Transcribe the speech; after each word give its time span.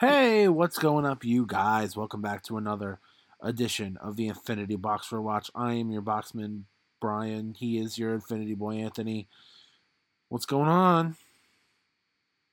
Hey, 0.00 0.48
what's 0.48 0.78
going 0.78 1.04
up, 1.04 1.26
you 1.26 1.44
guys? 1.44 1.94
Welcome 1.94 2.22
back 2.22 2.42
to 2.44 2.56
another 2.56 3.00
edition 3.42 3.98
of 3.98 4.16
the 4.16 4.28
Infinity 4.28 4.76
Box 4.76 5.06
for 5.06 5.20
Watch. 5.20 5.50
I 5.54 5.74
am 5.74 5.90
your 5.90 6.00
boxman, 6.00 6.62
Brian. 7.02 7.52
He 7.52 7.76
is 7.76 7.98
your 7.98 8.14
Infinity 8.14 8.54
Boy, 8.54 8.76
Anthony. 8.76 9.28
What's 10.30 10.46
going 10.46 10.70
on? 10.70 11.16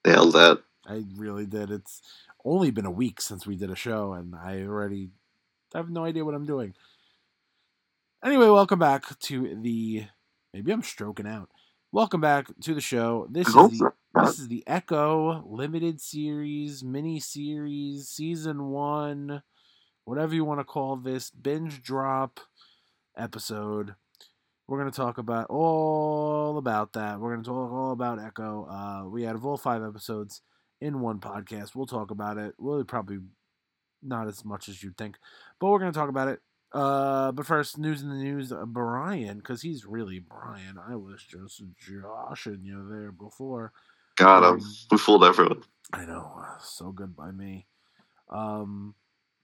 Nailed 0.05 0.33
that. 0.33 0.61
I 0.85 1.05
really 1.15 1.45
did. 1.45 1.71
It's 1.71 2.01
only 2.43 2.69
been 2.69 2.85
a 2.85 2.91
week 2.91 3.21
since 3.21 3.47
we 3.47 3.55
did 3.55 3.71
a 3.71 3.77
show, 3.77 4.11
and 4.11 4.35
I 4.35 4.63
already 4.63 5.11
have 5.73 5.89
no 5.89 6.03
idea 6.03 6.25
what 6.25 6.35
I'm 6.35 6.45
doing. 6.45 6.73
Anyway, 8.21 8.49
welcome 8.49 8.79
back 8.79 9.17
to 9.19 9.55
the. 9.55 10.03
Maybe 10.53 10.73
I'm 10.73 10.83
stroking 10.83 11.25
out. 11.25 11.49
Welcome 11.93 12.19
back 12.19 12.47
to 12.61 12.73
the 12.73 12.81
show. 12.81 13.27
This 13.31 13.47
is 13.47 13.53
the, 13.53 13.91
this 14.13 14.39
is 14.39 14.49
the 14.49 14.61
Echo 14.67 15.41
limited 15.47 16.01
series, 16.01 16.83
mini 16.83 17.19
series, 17.19 18.09
season 18.09 18.65
one, 18.65 19.41
whatever 20.03 20.35
you 20.35 20.43
want 20.43 20.59
to 20.59 20.65
call 20.65 20.97
this, 20.97 21.31
binge 21.31 21.81
drop 21.81 22.41
episode. 23.17 23.95
We're 24.67 24.79
gonna 24.79 24.91
talk 24.91 25.17
about 25.17 25.47
all 25.49 26.57
about 26.57 26.91
that. 26.93 27.21
We're 27.21 27.31
gonna 27.31 27.43
talk 27.43 27.71
all 27.71 27.93
about 27.93 28.19
Echo. 28.19 28.65
Uh, 28.69 29.07
we 29.09 29.23
had 29.23 29.37
a 29.37 29.39
full 29.39 29.57
five 29.57 29.81
episodes 29.81 30.41
in 30.81 30.99
one 30.99 31.19
podcast. 31.19 31.73
We'll 31.73 31.85
talk 31.85 32.11
about 32.11 32.37
it. 32.37 32.55
We'll 32.57 32.83
probably 32.83 33.19
not 34.03 34.27
as 34.27 34.43
much 34.43 34.67
as 34.67 34.83
you'd 34.83 34.97
think, 34.97 35.17
but 35.57 35.69
we're 35.69 35.79
gonna 35.79 35.93
talk 35.93 36.09
about 36.09 36.27
it. 36.27 36.41
Uh, 36.73 37.31
but 37.31 37.45
first, 37.45 37.77
news 37.77 38.01
in 38.01 38.09
the 38.09 38.15
news. 38.15 38.51
Uh, 38.51 38.65
Brian, 38.65 39.37
because 39.37 39.61
he's 39.61 39.85
really 39.85 40.19
Brian. 40.19 40.77
I 40.77 40.95
was 40.95 41.23
just 41.23 41.63
joshing 41.77 42.61
you 42.63 42.87
there 42.89 43.11
before. 43.11 43.71
Got 44.17 44.43
him. 44.43 44.59
Um, 44.59 44.61
We 44.91 44.97
fooled 44.97 45.23
everyone. 45.23 45.63
I 45.93 46.05
know, 46.05 46.33
uh, 46.37 46.59
so 46.59 46.91
good 46.91 47.15
by 47.15 47.31
me. 47.31 47.67
Um, 48.29 48.95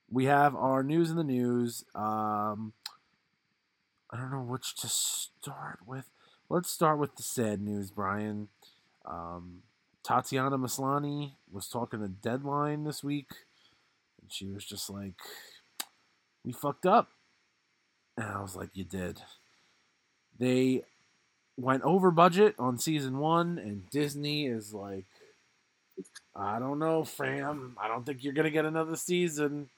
we 0.10 0.26
have 0.26 0.56
our 0.56 0.84
news 0.84 1.10
in 1.10 1.16
the 1.16 1.24
news. 1.24 1.86
Um, 1.96 2.74
I 4.12 4.18
don't 4.18 4.32
know 4.32 4.42
which 4.44 4.76
to 4.78 4.88
start 4.90 5.80
with. 5.88 6.10
Let's 6.50 6.70
start 6.70 7.00
with 7.00 7.16
the 7.16 7.24
sad 7.24 7.62
news, 7.62 7.90
Brian. 7.92 8.50
Um, 9.06 9.64
Tatiana 10.04 10.58
Maslany 10.58 11.34
was 11.50 11.68
talking 11.68 12.02
to 12.02 12.10
Deadline 12.10 12.84
this 12.84 13.04
week, 13.04 13.30
and 14.22 14.32
she 14.32 14.48
was 14.48 14.66
just 14.66 14.90
like, 14.90 15.16
"We 16.44 16.52
fucked 16.52 16.86
up," 16.86 17.10
and 18.18 18.28
I 18.28 18.42
was 18.42 18.56
like, 18.56 18.70
"You 18.74 18.84
did." 18.84 19.22
They 20.40 20.84
went 21.58 21.84
over 21.84 22.12
budget 22.12 22.56
on 22.58 22.78
season 22.78 23.18
one, 23.20 23.58
and 23.60 23.90
Disney 23.90 24.48
is 24.48 24.74
like, 24.74 25.06
I 26.36 26.60
don't 26.60 26.80
know, 26.80 27.04
fam. 27.04 27.78
I 27.80 27.88
don't 27.88 28.06
think 28.06 28.24
you're 28.24 28.34
gonna 28.34 28.50
get 28.50 28.66
another 28.66 28.96
season. 28.96 29.70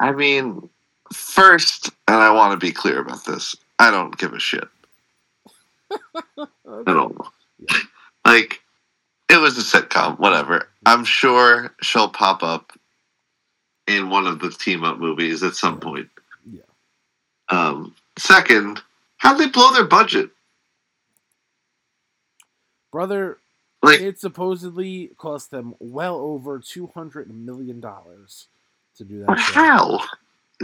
I 0.00 0.12
mean, 0.12 0.68
first, 1.12 1.90
and 2.08 2.16
I 2.16 2.32
want 2.32 2.58
to 2.58 2.66
be 2.66 2.72
clear 2.72 3.00
about 3.00 3.24
this. 3.24 3.54
I 3.78 3.90
don't 3.90 4.16
give 4.18 4.32
a 4.32 4.40
shit 4.40 4.66
at 6.38 6.96
all. 6.96 7.32
Like, 8.24 8.60
it 9.30 9.40
was 9.40 9.56
a 9.58 9.60
sitcom, 9.60 10.18
whatever. 10.18 10.68
I'm 10.86 11.04
sure 11.04 11.74
she'll 11.82 12.08
pop 12.08 12.42
up 12.42 12.72
in 13.86 14.10
one 14.10 14.26
of 14.26 14.38
the 14.40 14.50
team 14.50 14.84
up 14.84 14.98
movies 14.98 15.42
at 15.42 15.54
some 15.54 15.80
point. 15.80 16.08
Yeah. 16.50 16.60
Um, 17.48 17.94
second, 18.18 18.80
how'd 19.18 19.38
they 19.38 19.48
blow 19.48 19.72
their 19.72 19.84
budget? 19.84 20.30
Brother, 22.90 23.38
Like, 23.82 24.00
it 24.00 24.20
supposedly 24.20 25.10
cost 25.18 25.50
them 25.50 25.74
well 25.80 26.16
over 26.16 26.58
two 26.58 26.88
hundred 26.88 27.32
million 27.34 27.80
dollars 27.80 28.46
to 28.98 29.04
do 29.04 29.24
that. 29.26 29.38
show. 29.38 29.52
how? 29.52 30.00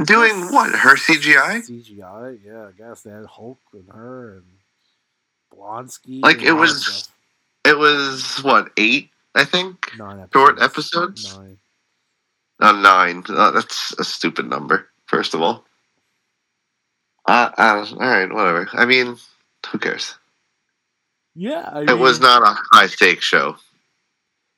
Doing 0.05 0.53
what? 0.53 0.71
Her 0.75 0.95
CGI? 0.97 1.61
CGI, 1.67 2.39
yeah. 2.47 2.67
I 2.69 2.71
guess 2.77 3.03
they 3.03 3.11
had 3.11 3.25
Hulk 3.27 3.59
and 3.73 3.89
her 3.93 4.35
and 4.35 4.45
Blonsky. 5.53 6.21
Like, 6.23 6.39
and 6.39 6.47
it 6.49 6.53
was. 6.53 7.09
It 7.65 7.77
was, 7.77 8.39
what, 8.45 8.71
eight, 8.79 9.11
I 9.35 9.45
think? 9.45 9.91
nine 9.99 10.21
episodes. 10.21 10.33
short 10.33 10.63
episodes? 10.63 11.37
Nine. 11.37 11.59
Uh, 12.61 12.73
nine. 12.73 13.23
Uh, 13.29 13.53
that's 13.53 13.95
a 13.99 14.05
stupid 14.05 14.49
number, 14.49 14.89
first 15.07 15.35
of 15.35 15.43
all. 15.43 15.65
Uh, 17.27 17.51
uh, 17.57 17.87
all 17.93 17.99
right, 17.99 18.33
whatever. 18.33 18.69
I 18.73 18.85
mean, 18.85 19.17
who 19.71 19.79
cares? 19.79 20.15
Yeah, 21.35 21.69
I 21.73 21.83
It 21.83 21.99
was 21.99 22.21
not 22.21 22.43
a 22.43 22.59
high 22.73 22.89
stakes 22.89 23.25
show. 23.25 23.57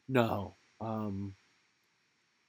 No. 0.09 0.55
Um. 0.81 1.35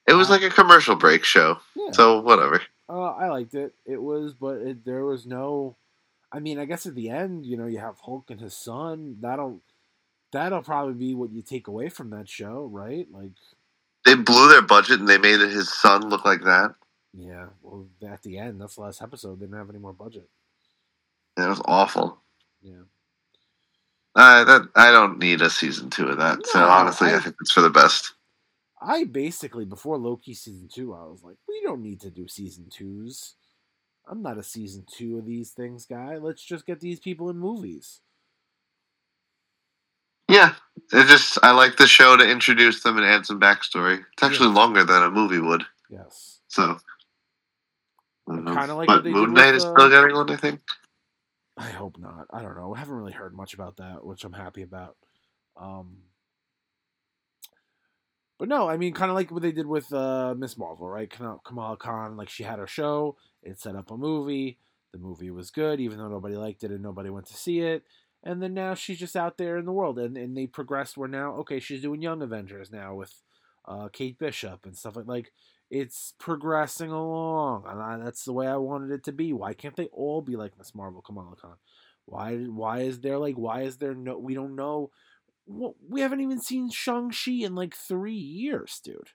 It 0.08 0.14
was 0.14 0.30
like 0.30 0.42
a 0.42 0.50
commercial 0.50 0.96
break 0.96 1.24
show. 1.24 1.60
Yeah. 1.76 1.92
So 1.92 2.22
whatever. 2.22 2.62
Uh, 2.90 3.12
I 3.12 3.30
liked 3.30 3.54
it. 3.54 3.74
It 3.86 4.02
was, 4.02 4.34
but 4.34 4.58
it, 4.58 4.86
there 4.86 5.06
was 5.06 5.26
no. 5.26 5.76
I 6.32 6.40
mean, 6.40 6.60
I 6.60 6.66
guess 6.66 6.86
at 6.86 6.96
the 6.96 7.10
end, 7.10 7.46
you 7.46 7.58
know, 7.58 7.66
you 7.66 7.80
have 7.80 8.00
Hulk 8.00 8.30
and 8.30 8.40
his 8.40 8.56
son. 8.56 9.18
That'll 9.20 9.62
that'll 10.32 10.62
probably 10.62 10.94
be 10.94 11.14
what 11.14 11.32
you 11.32 11.42
take 11.42 11.68
away 11.68 11.90
from 11.90 12.10
that 12.12 12.30
show, 12.30 12.70
right? 12.72 13.08
Like, 13.12 13.32
They 14.06 14.16
blew 14.16 14.50
their 14.50 14.62
budget 14.62 15.00
and 15.00 15.08
they 15.08 15.18
made 15.18 15.40
his 15.40 15.72
son 15.72 16.10
look 16.10 16.26
like 16.26 16.42
that. 16.44 16.76
yeah. 17.14 17.48
Well, 17.62 17.88
at 18.08 18.22
the 18.24 18.38
end, 18.38 18.60
that's 18.62 18.76
the 18.76 18.82
last 18.82 19.02
episode. 19.02 19.40
They 19.40 19.46
didn't 19.46 19.58
have 19.60 19.70
any 19.70 19.80
more 19.80 19.94
budget. 19.94 20.28
It 21.38 21.48
was 21.48 21.62
awful. 21.66 22.18
Yeah. 22.62 22.82
Uh, 24.16 24.44
that 24.44 24.62
I 24.76 24.92
don't 24.92 25.20
need 25.20 25.42
a 25.42 25.50
season 25.50 25.90
two 25.90 26.08
of 26.08 26.18
that. 26.18 26.46
so 26.46 26.60
honestly, 26.66 27.10
I, 27.10 27.18
I- 27.18 27.20
think 27.20 27.36
it's 27.42 27.52
for 27.52 27.62
the 27.62 27.70
best. 27.70 28.14
I 28.84 29.04
basically 29.04 29.66
before 29.66 29.98
Loki 30.00 30.34
season 30.34 30.68
two, 30.74 30.94
I 30.96 31.04
was 31.04 31.22
like, 31.24 31.38
we 31.48 31.62
don't 31.64 31.84
need 31.84 32.02
to 32.02 32.10
do 32.10 32.28
season 32.28 32.66
twos. 32.70 33.36
I'm 34.10 34.24
not 34.24 34.40
a 34.40 34.44
season 34.44 34.86
two 34.92 35.20
of 35.20 35.26
these 35.28 35.52
things 35.52 35.86
guy. 35.86 36.18
Let's 36.18 36.44
just 36.44 36.66
get 36.66 36.80
these 36.80 37.00
people 37.00 37.30
in 37.30 37.38
movies. 37.38 38.02
Yeah, 40.32 40.56
it 40.94 41.08
just 41.08 41.40
I 41.44 41.52
like 41.52 41.78
the 41.78 41.88
show 41.88 42.18
to 42.18 42.30
introduce 42.30 42.84
them 42.84 42.98
and 42.98 43.06
add 43.08 43.28
some 43.28 43.40
backstory. 43.42 44.06
It's 44.14 44.24
actually 44.24 44.50
Yeah. 44.50 44.56
longer 44.56 44.86
than 44.86 45.04
a 45.04 45.12
movie 45.12 45.40
would. 45.40 45.64
Yes. 45.90 46.42
So. 46.50 46.78
Don't. 48.28 48.46
Kinda 48.52 48.76
like 48.76 48.88
but 48.88 49.06
Moon 49.06 49.34
Knight 49.34 49.56
is 49.56 49.64
uh, 49.64 49.66
still 49.66 49.90
getting 49.90 50.16
one, 50.16 50.32
I 50.32 50.38
think. 50.38 50.62
I 51.58 51.70
hope 51.70 51.98
not. 52.00 52.28
I 52.32 52.42
don't 52.42 52.58
know. 52.58 52.76
I 52.76 52.80
haven't 52.80 52.96
really 52.96 53.14
heard 53.14 53.36
much 53.36 53.54
about 53.54 53.78
that, 53.78 54.06
which 54.06 54.24
I'm 54.24 54.34
happy 54.34 54.64
about. 54.64 54.98
Um, 55.60 56.00
but 58.40 58.50
no, 58.50 58.70
I 58.70 58.78
mean, 58.78 58.94
kind 58.94 59.12
of 59.12 59.16
like 59.16 59.32
what 59.32 59.44
they 59.44 59.52
did 59.54 59.68
with 59.68 59.92
uh, 59.94 60.36
Miss 60.38 60.58
Marvel, 60.58 60.90
right? 60.90 61.10
Kam- 61.10 61.40
Kamala 61.46 61.78
Khan, 61.78 62.18
like 62.18 62.30
she 62.30 62.44
had 62.44 62.60
her 62.60 62.68
show, 62.68 63.18
it 63.44 63.60
set 63.60 63.76
up 63.76 63.92
a 63.92 63.98
movie. 63.98 64.60
The 64.94 65.00
movie 65.00 65.32
was 65.32 65.52
good, 65.52 65.80
even 65.82 65.98
though 66.00 66.10
nobody 66.10 66.36
liked 66.38 66.64
it 66.64 66.72
and 66.72 66.84
nobody 66.84 67.10
went 67.10 67.28
to 67.28 67.36
see 67.38 67.62
it. 67.62 67.84
And 68.24 68.42
then 68.42 68.54
now 68.54 68.76
she's 68.76 69.00
just 69.00 69.16
out 69.16 69.38
there 69.38 69.58
in 69.58 69.66
the 69.66 69.72
world, 69.72 69.98
and, 69.98 70.16
and 70.16 70.38
they 70.38 70.46
progressed. 70.46 70.96
Where 70.98 71.08
now, 71.10 71.34
okay, 71.38 71.60
she's 71.60 71.82
doing 71.82 72.02
Young 72.02 72.22
Avengers 72.22 72.72
now 72.72 72.94
with 72.94 73.14
uh, 73.66 73.90
Kate 73.92 74.18
Bishop 74.18 74.66
and 74.66 74.78
stuff 74.78 74.96
like 74.96 75.08
like. 75.08 75.32
It's 75.72 76.16
progressing 76.20 76.92
along, 76.92 77.64
and 77.66 77.82
I, 77.82 77.98
that's 78.04 78.26
the 78.26 78.34
way 78.34 78.46
I 78.46 78.58
wanted 78.58 78.92
it 78.92 79.06
to 79.06 79.14
be. 79.14 79.32
Why 79.32 79.54
can't 79.54 79.76
they 79.78 79.88
all 79.94 80.22
be 80.22 80.36
like 80.36 80.58
Miss 80.58 80.76
Marvel, 80.76 81.02
Kamala 81.02 81.38
Khan? 81.38 81.56
Why? 82.06 82.36
Why 82.36 82.80
is 82.82 83.00
there 83.00 83.18
like? 83.18 83.36
Why 83.36 83.62
is 83.62 83.78
there 83.78 83.96
no? 83.96 84.18
We 84.18 84.34
don't 84.34 84.56
know. 84.56 84.92
Well, 85.48 85.76
we 85.90 86.02
haven't 86.02 86.20
even 86.20 86.42
seen 86.42 86.70
Shang 86.70 87.12
Chi 87.12 87.46
in 87.46 87.56
like 87.56 87.74
three 87.74 88.14
years, 88.14 88.82
dude. 88.84 89.12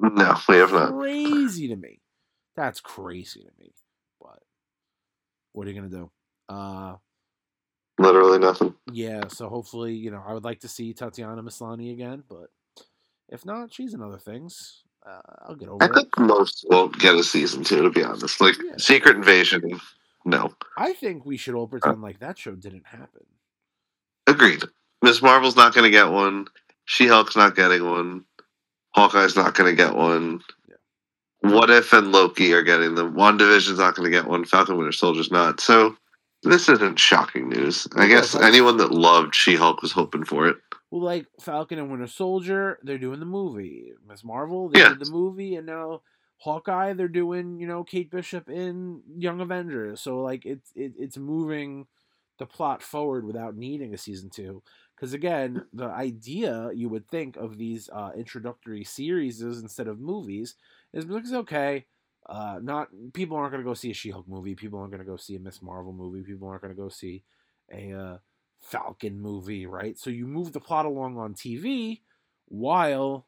No, 0.00 0.36
we 0.48 0.56
have 0.56 0.72
not. 0.72 0.92
Crazy 0.92 1.68
to 1.68 1.76
me. 1.76 2.00
That's 2.56 2.80
crazy 2.80 3.40
to 3.40 3.50
me. 3.58 3.72
But 4.20 4.40
what 5.52 5.66
are 5.66 5.70
you 5.70 5.76
gonna 5.76 5.88
do? 5.88 6.10
Uh, 6.48 6.96
Literally 7.98 8.38
nothing. 8.38 8.74
yeah. 8.92 9.28
So 9.28 9.48
hopefully, 9.48 9.94
you 9.94 10.10
know, 10.10 10.22
I 10.26 10.32
would 10.34 10.44
like 10.44 10.60
to 10.60 10.68
see 10.68 10.92
Tatiana 10.92 11.42
Maslany 11.42 11.92
again, 11.92 12.24
but 12.28 12.50
if 13.28 13.46
not, 13.46 13.72
she's 13.72 13.94
in 13.94 14.02
other 14.02 14.18
things. 14.18 14.82
Uh, 15.06 15.20
I'll 15.46 15.54
get 15.54 15.68
over 15.68 15.82
I 15.82 15.86
it. 15.86 15.92
think 15.94 16.18
most 16.18 16.64
won't 16.70 16.98
get 16.98 17.14
a 17.14 17.22
season 17.22 17.62
two, 17.62 17.82
to 17.82 17.90
be 17.90 18.02
honest. 18.02 18.40
Like 18.40 18.56
Yeah. 18.64 18.72
Secret 18.78 19.16
Invasion, 19.16 19.80
no. 20.24 20.52
I 20.76 20.92
think 20.94 21.24
we 21.24 21.36
should 21.36 21.54
all 21.54 21.68
pretend 21.68 22.00
like 22.02 22.18
that 22.20 22.38
show 22.38 22.52
didn't 22.54 22.86
happen. 22.86 23.26
Agreed. 24.26 24.64
Miss 25.02 25.20
Marvel's 25.22 25.56
not 25.56 25.74
going 25.74 25.84
to 25.84 25.90
get 25.90 26.10
one. 26.10 26.46
She 26.86 27.06
Hulk's 27.06 27.36
not 27.36 27.54
getting 27.54 27.84
one. 27.88 28.24
Hawkeye's 28.94 29.36
not 29.36 29.54
going 29.54 29.70
to 29.70 29.76
get 29.76 29.94
one. 29.94 30.40
Yeah. 30.68 31.50
What 31.50 31.68
if 31.70 31.92
and 31.92 32.10
Loki 32.10 32.52
are 32.54 32.62
getting 32.62 32.94
them? 32.94 33.14
WandaVision's 33.14 33.78
not 33.78 33.94
going 33.94 34.10
to 34.10 34.16
get 34.16 34.26
one. 34.28 34.44
Falcon 34.46 34.76
Winter 34.78 34.92
Soldier's 34.92 35.30
not. 35.30 35.60
So 35.60 35.96
this 36.44 36.68
isn't 36.68 36.98
shocking 36.98 37.48
news. 37.48 37.88
I 37.96 38.06
guess 38.06 38.34
anyone 38.34 38.76
that 38.78 38.92
loved 38.92 39.34
She 39.34 39.56
Hulk 39.56 39.82
was 39.82 39.92
hoping 39.92 40.24
for 40.24 40.48
it. 40.48 40.56
Well, 40.90 41.02
like 41.02 41.26
Falcon 41.40 41.78
and 41.78 41.90
Winter 41.90 42.06
Soldier, 42.06 42.78
they're 42.82 42.98
doing 42.98 43.20
the 43.20 43.26
movie. 43.26 43.92
Miss 44.06 44.24
Marvel, 44.24 44.68
they 44.68 44.80
Yeah. 44.80 44.88
did 44.90 45.00
the 45.00 45.10
movie, 45.10 45.56
and 45.56 45.66
now 45.66 46.02
Hawkeye, 46.38 46.92
they're 46.92 47.08
doing 47.08 47.58
you 47.58 47.66
know 47.66 47.84
Kate 47.84 48.10
Bishop 48.10 48.48
in 48.48 49.02
Young 49.16 49.40
Avengers. 49.40 50.00
So 50.00 50.20
like 50.20 50.44
it's 50.46 50.70
it, 50.76 50.92
it's 50.98 51.16
moving 51.18 51.86
the 52.38 52.46
plot 52.46 52.82
forward 52.82 53.24
without 53.24 53.56
needing 53.56 53.94
a 53.94 53.98
season 53.98 54.30
two. 54.30 54.62
Because 54.94 55.12
again, 55.12 55.64
the 55.72 55.86
idea 55.86 56.70
you 56.74 56.88
would 56.88 57.08
think 57.08 57.36
of 57.36 57.58
these 57.58 57.88
uh, 57.92 58.10
introductory 58.16 58.84
series 58.84 59.40
instead 59.42 59.88
of 59.88 60.00
movies 60.00 60.54
is 60.92 61.04
because 61.04 61.32
okay, 61.32 61.86
uh, 62.26 62.58
not 62.62 62.88
people 63.12 63.36
aren't 63.36 63.52
going 63.52 63.62
to 63.62 63.68
go 63.68 63.74
see 63.74 63.90
a 63.90 63.94
She-Hulk 63.94 64.28
movie, 64.28 64.54
people 64.54 64.78
aren't 64.78 64.92
going 64.92 65.04
to 65.04 65.10
go 65.10 65.16
see 65.16 65.36
a 65.36 65.40
Miss 65.40 65.60
Marvel 65.62 65.92
movie, 65.92 66.22
people 66.22 66.48
aren't 66.48 66.62
going 66.62 66.74
to 66.74 66.80
go 66.80 66.88
see 66.88 67.22
a 67.72 67.92
uh, 67.92 68.18
Falcon 68.60 69.20
movie, 69.20 69.66
right? 69.66 69.98
So 69.98 70.10
you 70.10 70.26
move 70.26 70.52
the 70.52 70.60
plot 70.60 70.86
along 70.86 71.18
on 71.18 71.34
TV 71.34 72.00
while 72.46 73.26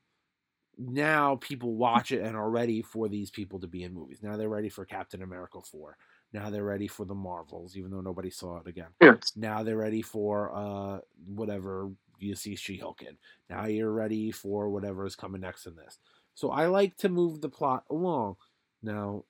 now 0.79 1.37
people 1.37 1.75
watch 1.75 2.13
it 2.13 2.23
and 2.23 2.37
are 2.37 2.51
ready 2.51 2.83
for 2.83 3.09
these 3.09 3.31
people 3.31 3.61
to 3.61 3.67
be 3.67 3.83
in 3.83 3.95
movies. 3.95 4.19
Now 4.23 4.37
they're 4.37 4.49
ready 4.49 4.69
for 4.69 4.85
Captain 4.85 5.23
America 5.23 5.61
4. 5.61 5.97
Now 6.33 6.51
they're 6.51 6.65
ready 6.65 6.89
for 6.89 7.05
the 7.05 7.15
Marvels, 7.15 7.77
even 7.77 7.91
though 7.91 8.01
nobody 8.01 8.31
saw 8.31 8.59
it 8.59 8.67
again. 8.67 8.89
Yes. 9.01 9.33
Now 9.37 9.63
they're 9.63 9.77
ready 9.77 10.03
for 10.03 10.55
uh, 10.55 10.99
whatever 11.27 11.91
you 12.19 12.35
see 12.35 12.57
She 12.57 12.77
Hulk 12.77 13.03
in. 13.03 13.17
Now 13.49 13.67
you're 13.67 13.93
ready 13.93 14.31
for 14.31 14.69
whatever 14.69 15.07
is 15.07 15.17
coming 15.17 15.41
next 15.41 15.67
in 15.67 15.77
this. 15.77 15.99
So 16.35 16.51
I 16.51 16.67
like 16.67 16.97
to 16.99 17.09
move 17.09 17.41
the 17.41 17.49
plot 17.49 17.85
along. 17.91 18.37
Now, 18.87 19.25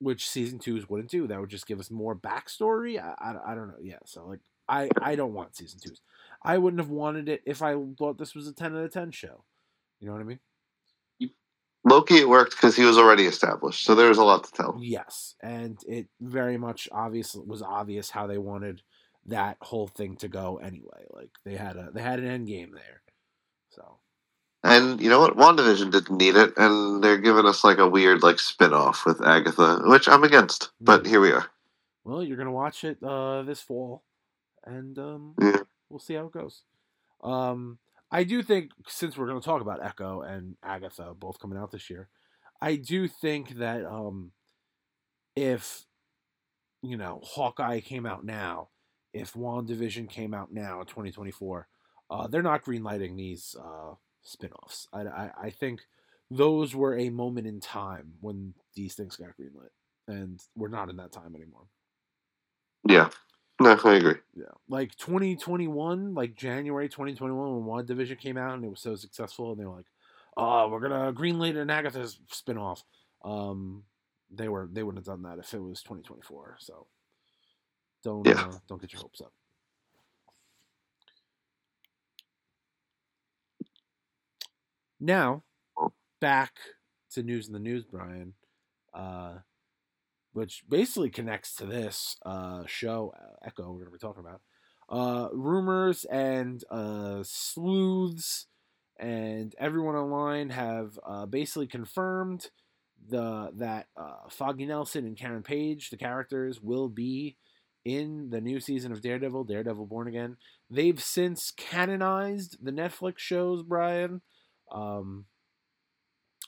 which 0.00 0.28
season 0.28 0.58
twos 0.58 0.88
wouldn't 0.88 1.10
do. 1.10 1.26
That 1.26 1.40
would 1.40 1.48
just 1.48 1.66
give 1.66 1.80
us 1.80 1.90
more 1.90 2.14
backstory. 2.14 3.00
I, 3.00 3.14
I, 3.18 3.52
I 3.52 3.54
don't 3.54 3.68
know. 3.68 3.78
Yeah. 3.80 3.98
So 4.04 4.26
like 4.26 4.40
I 4.68 4.90
I 5.00 5.14
don't 5.14 5.32
want 5.32 5.56
season 5.56 5.80
twos. 5.82 6.00
I 6.42 6.58
wouldn't 6.58 6.80
have 6.80 6.90
wanted 6.90 7.28
it 7.28 7.42
if 7.46 7.62
I 7.62 7.76
thought 7.98 8.18
this 8.18 8.34
was 8.34 8.46
a 8.48 8.52
ten 8.52 8.76
out 8.76 8.84
of 8.84 8.92
ten 8.92 9.10
show. 9.10 9.44
You 10.00 10.08
know 10.08 10.12
what 10.12 10.20
I 10.20 10.24
mean? 10.24 10.40
Loki, 11.84 12.16
it 12.16 12.28
worked 12.28 12.50
because 12.50 12.74
he 12.74 12.84
was 12.84 12.98
already 12.98 13.26
established, 13.26 13.84
so 13.84 13.94
there 13.94 14.08
was 14.08 14.18
a 14.18 14.24
lot 14.24 14.42
to 14.42 14.50
tell. 14.50 14.76
Yes, 14.82 15.36
and 15.40 15.78
it 15.86 16.08
very 16.20 16.58
much 16.58 16.88
obvious 16.90 17.36
was 17.36 17.62
obvious 17.62 18.10
how 18.10 18.26
they 18.26 18.38
wanted 18.38 18.82
that 19.26 19.56
whole 19.60 19.86
thing 19.86 20.16
to 20.16 20.26
go 20.26 20.56
anyway. 20.56 21.06
Like 21.10 21.30
they 21.44 21.54
had 21.54 21.76
a 21.76 21.90
they 21.94 22.02
had 22.02 22.18
an 22.18 22.26
end 22.26 22.48
game 22.48 22.72
there. 22.74 23.02
And 24.66 25.00
you 25.00 25.08
know 25.08 25.20
what? 25.20 25.36
WandaVision 25.36 25.92
didn't 25.92 26.16
need 26.18 26.34
it, 26.36 26.54
and 26.56 27.02
they're 27.02 27.18
giving 27.18 27.46
us 27.46 27.62
like 27.62 27.78
a 27.78 27.88
weird 27.88 28.22
like 28.22 28.40
spin 28.40 28.72
off 28.72 29.06
with 29.06 29.24
Agatha, 29.24 29.80
which 29.84 30.08
I'm 30.08 30.24
against. 30.24 30.70
But 30.80 31.06
here 31.06 31.20
we 31.20 31.30
are. 31.30 31.46
well, 32.04 32.22
you're 32.22 32.36
gonna 32.36 32.50
watch 32.52 32.82
it 32.84 33.02
uh, 33.02 33.42
this 33.42 33.60
fall, 33.60 34.02
and 34.64 34.98
um, 34.98 35.34
Yeah. 35.40 35.60
we'll 35.88 36.00
see 36.00 36.14
how 36.14 36.26
it 36.26 36.32
goes. 36.32 36.62
Um, 37.22 37.78
I 38.10 38.24
do 38.24 38.42
think 38.42 38.72
since 38.88 39.16
we're 39.16 39.26
gonna 39.28 39.40
talk 39.40 39.60
about 39.62 39.84
Echo 39.84 40.22
and 40.22 40.56
Agatha 40.64 41.14
both 41.14 41.38
coming 41.38 41.58
out 41.58 41.70
this 41.70 41.88
year, 41.88 42.08
I 42.60 42.76
do 42.76 43.06
think 43.08 43.58
that 43.58 43.84
um, 43.84 44.32
if 45.36 45.84
you 46.82 46.96
know 46.96 47.20
Hawkeye 47.24 47.80
came 47.80 48.06
out 48.06 48.24
now, 48.24 48.68
if 49.12 49.34
WandaVision 49.34 50.08
came 50.10 50.34
out 50.34 50.52
now 50.52 50.80
in 50.80 50.86
2024, 50.86 51.68
uh, 52.10 52.26
they're 52.26 52.42
not 52.42 52.64
greenlighting 52.64 53.16
these 53.16 53.54
uh, 53.60 53.94
spin-offs. 54.26 54.88
I, 54.92 55.02
I, 55.02 55.30
I 55.44 55.50
think 55.50 55.80
those 56.30 56.74
were 56.74 56.98
a 56.98 57.10
moment 57.10 57.46
in 57.46 57.60
time 57.60 58.14
when 58.20 58.54
these 58.74 58.94
things 58.94 59.16
got 59.16 59.28
greenlit, 59.40 59.70
and 60.08 60.40
we're 60.56 60.68
not 60.68 60.90
in 60.90 60.96
that 60.96 61.12
time 61.12 61.34
anymore. 61.34 61.66
Yeah. 62.88 63.10
No, 63.60 63.78
I 63.84 63.94
agree. 63.94 64.16
Yeah, 64.34 64.44
like 64.68 64.94
2021, 64.96 66.14
like 66.14 66.34
January 66.36 66.88
2021, 66.90 67.64
when 67.66 67.86
WandaVision 67.86 68.18
came 68.18 68.36
out 68.36 68.54
and 68.54 68.64
it 68.64 68.68
was 68.68 68.80
so 68.82 68.96
successful, 68.96 69.50
and 69.52 69.58
they 69.58 69.64
were 69.64 69.76
like, 69.76 69.86
"Oh, 70.36 70.68
we're 70.68 70.80
gonna 70.80 71.10
greenlight 71.14 71.56
an 71.56 71.70
Agatha 71.70 72.00
spinoff." 72.30 72.82
Um, 73.24 73.84
they 74.30 74.48
were 74.48 74.68
they 74.70 74.82
wouldn't 74.82 75.06
have 75.06 75.10
done 75.10 75.22
that 75.22 75.38
if 75.38 75.54
it 75.54 75.58
was 75.58 75.82
2024. 75.82 76.56
So 76.60 76.86
don't 78.04 78.26
Yeah. 78.26 78.48
uh, 78.48 78.58
don't 78.68 78.80
get 78.80 78.92
your 78.92 79.00
hopes 79.00 79.22
up. 79.22 79.32
Now, 85.00 85.42
back 86.20 86.52
to 87.12 87.22
news 87.22 87.46
in 87.46 87.52
the 87.52 87.58
news, 87.58 87.84
Brian, 87.84 88.34
uh, 88.94 89.38
which 90.32 90.64
basically 90.68 91.10
connects 91.10 91.54
to 91.56 91.66
this 91.66 92.16
uh, 92.24 92.64
show, 92.66 93.12
uh, 93.16 93.46
Echo, 93.46 93.64
we're 93.64 93.84
going 93.84 93.86
to 93.86 93.90
be 93.92 93.98
talking 93.98 94.24
about. 94.24 94.40
Uh, 94.88 95.28
rumors 95.32 96.04
and 96.04 96.62
uh, 96.70 97.22
sleuths 97.22 98.46
and 98.98 99.54
everyone 99.58 99.96
online 99.96 100.50
have 100.50 100.98
uh, 101.04 101.26
basically 101.26 101.66
confirmed 101.66 102.48
the 103.08 103.50
that 103.54 103.86
uh, 103.96 104.28
Foggy 104.30 104.66
Nelson 104.66 105.04
and 105.06 105.16
Karen 105.16 105.42
Page, 105.42 105.90
the 105.90 105.96
characters, 105.96 106.60
will 106.62 106.88
be 106.88 107.36
in 107.84 108.30
the 108.30 108.40
new 108.40 108.58
season 108.58 108.92
of 108.92 109.02
Daredevil, 109.02 109.44
Daredevil 109.44 109.86
Born 109.86 110.08
Again. 110.08 110.36
They've 110.70 111.00
since 111.00 111.52
canonized 111.56 112.56
the 112.64 112.72
Netflix 112.72 113.18
shows, 113.18 113.62
Brian. 113.62 114.22
Um, 114.72 115.26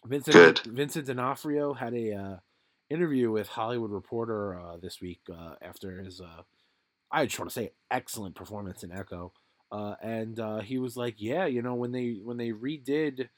Vincent 0.07 0.35
Good. 0.35 0.61
Vincent 0.67 1.07
D'Onofrio 1.07 1.75
had 1.75 1.95
a 1.95 2.15
uh, 2.15 2.37
interview 2.91 3.31
with 3.31 3.49
Hollywood 3.49 3.91
Reporter 3.91 4.59
uh, 4.61 4.77
this 4.79 5.01
week 5.01 5.21
uh, 5.33 5.55
after 5.63 6.03
his, 6.03 6.21
uh, 6.21 6.43
I 7.13 7.27
just 7.27 7.39
want 7.39 7.51
to 7.51 7.55
say, 7.55 7.73
excellent 7.91 8.35
performance 8.35 8.83
in 8.83 8.93
Echo. 8.93 9.33
Uh, 9.73 9.95
and 10.03 10.41
uh, 10.41 10.61
he 10.61 10.79
was 10.79 10.97
like, 10.97 11.17
"Yeah, 11.19 11.47
you 11.47 11.63
know, 11.63 11.75
when 11.75 11.93
they 11.93 12.19
when 12.25 12.39
they 12.39 12.51
redid 12.51 13.29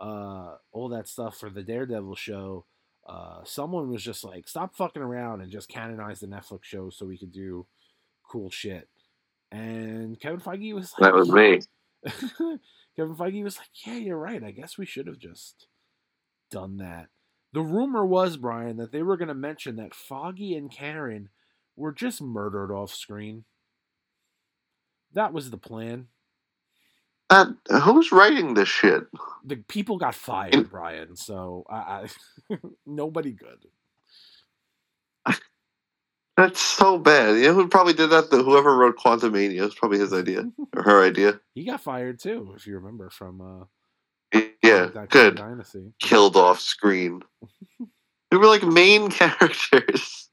uh, 0.00 0.56
all 0.72 0.88
that 0.90 1.08
stuff 1.08 1.38
for 1.38 1.50
the 1.50 1.62
Daredevil 1.64 2.14
show, 2.16 2.66
uh, 3.08 3.40
someone 3.44 3.90
was 3.90 4.02
just 4.02 4.24
like, 4.24 4.48
stop 4.48 4.76
fucking 4.76 5.02
around 5.02 5.40
and 5.40 5.50
just 5.50 5.68
canonize 5.68 6.20
the 6.20 6.28
Netflix 6.28 6.64
show 6.64 6.90
so 6.90 7.06
we 7.06 7.18
could 7.18 7.32
do 7.32 7.66
cool 8.30 8.50
shit." 8.50 8.88
And 9.52 10.20
Kevin 10.20 10.40
Feige 10.40 10.74
was 10.74 10.92
like, 10.98 11.12
That 11.12 11.14
was 11.14 11.30
me. 11.30 11.60
Kevin 13.00 13.16
Feige 13.16 13.42
was 13.42 13.56
like, 13.56 13.70
"Yeah, 13.86 13.94
you're 13.94 14.18
right. 14.18 14.44
I 14.44 14.50
guess 14.50 14.76
we 14.76 14.84
should 14.84 15.06
have 15.06 15.18
just 15.18 15.68
done 16.50 16.76
that." 16.76 17.08
The 17.54 17.62
rumor 17.62 18.04
was, 18.04 18.36
Brian, 18.36 18.76
that 18.76 18.92
they 18.92 19.02
were 19.02 19.16
going 19.16 19.28
to 19.28 19.34
mention 19.34 19.76
that 19.76 19.94
Foggy 19.94 20.54
and 20.54 20.70
Karen 20.70 21.30
were 21.76 21.92
just 21.92 22.20
murdered 22.20 22.70
off 22.70 22.92
screen. 22.92 23.44
That 25.14 25.32
was 25.32 25.50
the 25.50 25.56
plan. 25.56 26.08
That, 27.30 27.48
who's 27.70 28.12
writing 28.12 28.52
this 28.52 28.68
shit? 28.68 29.04
The 29.46 29.56
people 29.56 29.96
got 29.96 30.14
fired, 30.14 30.68
Brian. 30.70 31.16
So 31.16 31.64
I, 31.70 32.06
I 32.50 32.56
nobody 32.86 33.32
good. 33.32 33.64
That's 36.40 36.60
so 36.60 36.98
bad. 36.98 37.36
You 37.36 37.48
know 37.48 37.54
who 37.54 37.68
probably 37.68 37.92
did 37.92 38.08
that? 38.08 38.30
The 38.30 38.42
whoever 38.42 38.74
wrote 38.74 38.96
Quantumania. 38.96 39.56
It 39.58 39.60
was 39.62 39.74
probably 39.74 39.98
his 39.98 40.12
idea 40.14 40.50
or 40.74 40.82
her 40.82 41.04
idea. 41.04 41.38
He 41.54 41.64
got 41.66 41.82
fired 41.82 42.18
too, 42.18 42.54
if 42.56 42.66
you 42.66 42.76
remember 42.76 43.10
from 43.10 43.40
uh, 44.32 44.38
Yeah, 44.62 44.88
good. 45.10 45.36
Dynasty. 45.36 45.92
Killed 46.00 46.36
off 46.36 46.58
screen. 46.58 47.22
they 48.30 48.36
were 48.38 48.46
like 48.46 48.62
main 48.62 49.10
characters. 49.10 50.28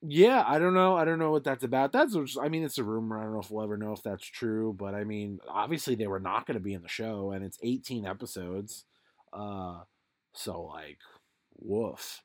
Yeah, 0.00 0.42
I 0.46 0.58
don't 0.58 0.74
know. 0.74 0.96
I 0.96 1.04
don't 1.04 1.18
know 1.18 1.30
what 1.30 1.44
that's 1.44 1.62
about. 1.62 1.92
That's, 1.92 2.14
just- 2.14 2.38
I 2.40 2.48
mean, 2.48 2.64
it's 2.64 2.78
a 2.78 2.84
rumor. 2.84 3.18
I 3.18 3.24
don't 3.24 3.34
know 3.34 3.40
if 3.40 3.50
we'll 3.50 3.62
ever 3.62 3.76
know 3.76 3.92
if 3.92 4.02
that's 4.02 4.24
true. 4.26 4.74
But 4.76 4.94
I 4.94 5.04
mean, 5.04 5.38
obviously 5.48 5.94
they 5.96 6.06
were 6.08 6.18
not 6.18 6.46
going 6.46 6.56
to 6.56 6.64
be 6.64 6.72
in 6.74 6.82
the 6.82 6.88
show, 6.88 7.32
and 7.32 7.44
it's 7.44 7.58
18 7.62 8.06
episodes. 8.06 8.84
Uh, 9.32 9.80
so 10.34 10.62
like, 10.62 10.98
woof. 11.58 12.22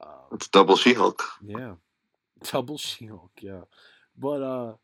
Um, 0.00 0.10
It's 0.32 0.48
double 0.48 0.76
She 0.76 0.94
Hulk. 0.94 1.22
yeah, 1.44 1.74
double 2.52 2.78
She-Hulk. 2.78 3.32
Yeah, 3.40 3.62
but 4.18 4.42
uh, 4.42 4.74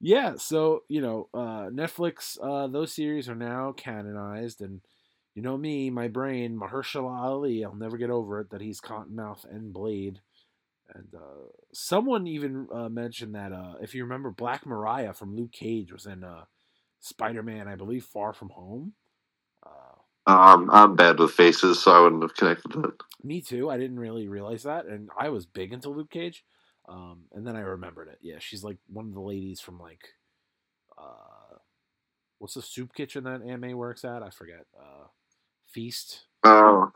yeah. 0.00 0.36
So 0.36 0.82
you 0.88 1.00
know, 1.00 1.28
uh, 1.34 1.70
Netflix. 1.70 2.38
Uh, 2.42 2.66
those 2.68 2.92
series 2.92 3.28
are 3.28 3.34
now 3.34 3.72
canonized, 3.72 4.60
and 4.60 4.80
you 5.34 5.42
know 5.42 5.56
me, 5.56 5.90
my 5.90 6.08
brain, 6.08 6.58
Mahershala 6.58 7.16
Ali. 7.18 7.64
I'll 7.64 7.74
never 7.74 7.96
get 7.96 8.10
over 8.10 8.40
it 8.40 8.50
that 8.50 8.60
he's 8.60 8.80
Cottonmouth 8.80 9.44
and 9.44 9.72
Blade. 9.72 10.20
And 10.94 11.14
uh, 11.14 11.48
someone 11.72 12.26
even 12.26 12.68
uh, 12.72 12.88
mentioned 12.90 13.34
that 13.34 13.52
uh, 13.52 13.74
if 13.80 13.94
you 13.94 14.04
remember, 14.04 14.30
Black 14.30 14.66
Mariah 14.66 15.14
from 15.14 15.34
Luke 15.34 15.50
Cage 15.52 15.90
was 15.92 16.06
in 16.06 16.22
uh, 16.22 16.44
Spider-Man, 17.00 17.66
I 17.66 17.74
believe, 17.74 18.04
Far 18.04 18.32
From 18.32 18.50
Home. 18.50 18.92
Um, 20.26 20.70
I'm 20.72 20.96
bad 20.96 21.18
with 21.18 21.32
faces, 21.32 21.82
so 21.82 21.92
I 21.92 22.00
wouldn't 22.00 22.22
have 22.22 22.34
connected 22.34 22.72
to 22.72 22.80
it. 22.84 22.94
Me 23.22 23.40
too. 23.42 23.70
I 23.70 23.76
didn't 23.78 23.98
really 24.00 24.26
realize 24.28 24.62
that, 24.62 24.86
and 24.86 25.10
I 25.18 25.28
was 25.28 25.46
big 25.46 25.72
into 25.72 25.90
Luke 25.90 26.10
Cage. 26.10 26.44
Um, 26.88 27.22
and 27.32 27.46
then 27.46 27.56
I 27.56 27.60
remembered 27.60 28.08
it. 28.08 28.18
Yeah, 28.20 28.36
she's 28.38 28.62
like 28.64 28.78
one 28.88 29.06
of 29.08 29.14
the 29.14 29.20
ladies 29.20 29.60
from 29.60 29.78
like, 29.78 30.02
uh, 30.98 31.56
what's 32.38 32.54
the 32.54 32.62
soup 32.62 32.94
kitchen 32.94 33.24
that 33.24 33.40
May 33.60 33.74
works 33.74 34.04
at? 34.04 34.22
I 34.22 34.30
forget. 34.30 34.66
Uh, 34.78 35.06
Feast. 35.66 36.26
Oh, 36.44 36.92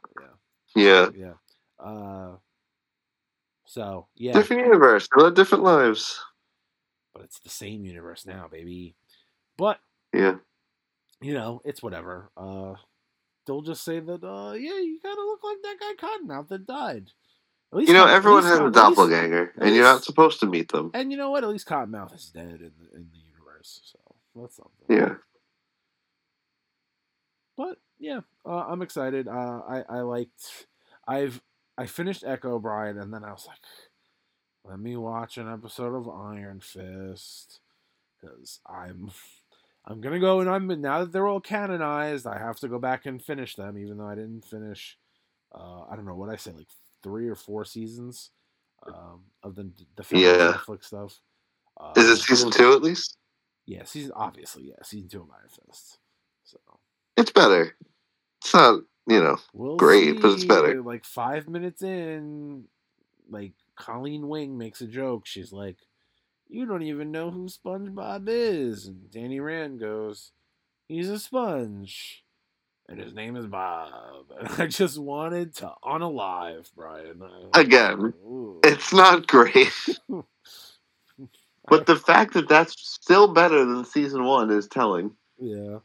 Yeah, 0.77 0.83
yeah. 0.83 1.09
yeah. 1.17 1.85
Uh, 1.85 2.37
so 3.67 4.07
yeah, 4.15 4.35
Different 4.35 4.65
universe. 4.67 5.09
They 5.17 5.23
led 5.23 5.35
different 5.35 5.65
lives. 5.65 6.21
but 7.15 7.23
it's 7.25 7.41
the 7.41 7.49
same 7.49 7.85
universe 7.85 8.25
now, 8.27 8.47
baby. 8.51 8.95
But 9.57 9.81
Yeah. 10.15 10.37
you 11.21 11.35
know, 11.35 11.61
it's 11.65 11.83
whatever. 11.83 12.31
Uh, 12.37 12.75
they'll 13.49 13.63
just 13.63 13.83
say 13.85 13.99
that. 13.99 14.23
Uh, 14.23 14.53
yeah, 14.53 14.79
you 14.79 15.01
gotta 15.03 15.21
look 15.21 15.41
like 15.43 15.57
that 15.63 15.77
guy 15.81 16.07
Cottonmouth 16.07 16.47
that 16.51 16.67
died. 16.69 17.11
At 17.73 17.79
least 17.79 17.89
You 17.89 17.95
know, 17.95 18.05
Cotton- 18.05 18.17
everyone 18.17 18.43
least 18.45 18.51
has 18.51 18.59
a 18.61 18.63
at 18.63 18.67
least- 18.69 18.75
doppelganger, 18.77 19.53
and 19.59 19.75
you're 19.75 19.83
not 19.85 20.05
supposed 20.05 20.39
to 20.41 20.47
meet 20.47 20.71
them. 20.71 20.93
And 20.95 21.11
you 21.11 21.19
know 21.19 21.31
what? 21.31 21.43
At 21.43 21.51
least 21.51 21.67
Cottonmouth 21.67 22.15
is 22.15 22.31
dead 22.31 22.61
in 22.61 22.73
the, 22.79 22.97
in 22.97 23.09
the 23.11 23.19
universe. 23.19 23.81
so 23.85 23.99
that's 24.37 24.55
something. 24.57 24.87
Yeah. 24.97 25.15
But 27.57 27.79
yeah, 27.99 28.21
uh, 28.47 28.65
I'm 28.69 28.83
excited. 28.83 29.27
Uh, 29.29 29.61
I 29.69 29.83
I 29.89 30.01
liked. 30.03 30.67
I've 31.07 31.41
I 31.77 31.87
finished 31.87 32.25
Echo 32.25 32.59
Brian, 32.59 32.99
and 32.99 33.13
then 33.13 33.25
I 33.25 33.33
was 33.33 33.47
like, 33.47 33.59
let 34.65 34.79
me 34.79 34.97
watch 34.97 35.39
an 35.39 35.53
episode 35.53 35.95
of 35.95 36.09
Iron 36.09 36.61
Fist 36.61 37.61
because 38.21 38.61
I'm 38.67 39.11
I'm 39.89 40.01
gonna 40.03 40.21
go 40.21 40.41
and 40.41 40.51
I'm 40.51 40.67
now 40.81 41.01
that 41.01 41.13
they're 41.13 41.27
all 41.27 41.41
canonized, 41.41 42.27
I 42.27 42.39
have 42.39 42.61
to 42.61 42.69
go 42.69 42.79
back 42.79 43.07
and 43.07 43.23
finish 43.23 43.57
them, 43.57 43.79
even 43.79 43.97
though 43.97 44.07
I 44.07 44.15
didn't 44.15 44.45
finish. 44.45 44.99
Uh, 45.53 45.85
I 45.91 45.97
don't 45.97 46.05
know 46.05 46.15
what 46.15 46.29
I 46.29 46.37
say, 46.37 46.53
like 46.53 46.69
three 47.03 47.27
or 47.27 47.35
four 47.35 47.65
seasons 47.65 48.31
um, 48.87 49.23
of 49.43 49.55
the 49.55 49.71
the 49.97 50.05
Yeah. 50.19 50.53
Netflix 50.53 50.85
stuff. 50.85 51.19
Uh, 51.81 51.95
Is 51.97 52.09
it 52.11 52.17
season 52.19 52.51
two 52.51 52.73
at 52.73 52.83
least? 52.83 53.17
Yeah, 53.67 53.85
season 53.85 54.13
obviously, 54.15 54.65
yeah, 54.69 54.83
season 54.83 55.09
two 55.09 55.23
of 55.23 55.31
Iron 55.31 55.49
Fist. 55.49 55.99
So 56.45 56.59
It's 57.17 57.33
better. 57.33 57.75
It's 58.43 58.55
not, 58.55 58.81
you 59.07 59.21
know. 59.21 59.39
we'll 59.55 59.77
Great, 59.77 60.21
but 60.21 60.33
it's 60.33 60.45
better. 60.45 60.83
Like 60.83 61.05
five 61.05 61.49
minutes 61.49 61.83
in, 61.83 62.65
like 63.31 63.53
Colleen 63.77 64.29
Wing 64.29 64.59
makes 64.59 64.81
a 64.81 64.87
joke. 64.87 65.27
She's 65.27 65.53
like, 65.53 65.77
"You 66.49 66.67
don't 66.67 66.83
even 66.83 67.11
know 67.11 67.31
who 67.31 67.47
SpongeBob 67.47 68.25
is," 68.29 68.87
and 68.87 69.11
Danny 69.11 69.41
Rand 69.41 69.81
goes, 69.81 70.33
"He's 70.87 71.09
a 71.09 71.19
sponge." 71.19 72.25
And 72.89 72.99
his 72.99 73.13
name 73.15 73.37
is 73.37 73.47
Bob. 73.47 74.27
And 74.39 74.49
I 74.63 74.67
just 74.67 74.99
wanted 74.99 75.55
to 75.57 75.73
unalive 75.85 76.71
Brian. 76.75 77.23
Again, 77.53 78.15
Ooh. 78.25 78.61
It's 78.65 78.93
not 78.93 79.27
great. 79.27 79.73
But 81.69 81.85
the 81.85 81.97
fact 81.97 82.33
that 82.33 82.49
that's 82.49 82.75
still 82.79 83.33
better 83.33 83.65
than 83.65 83.85
season 83.85 84.25
one 84.25 84.51
is 84.51 84.67
telling. 84.69 85.11
Yeah. 85.39 85.81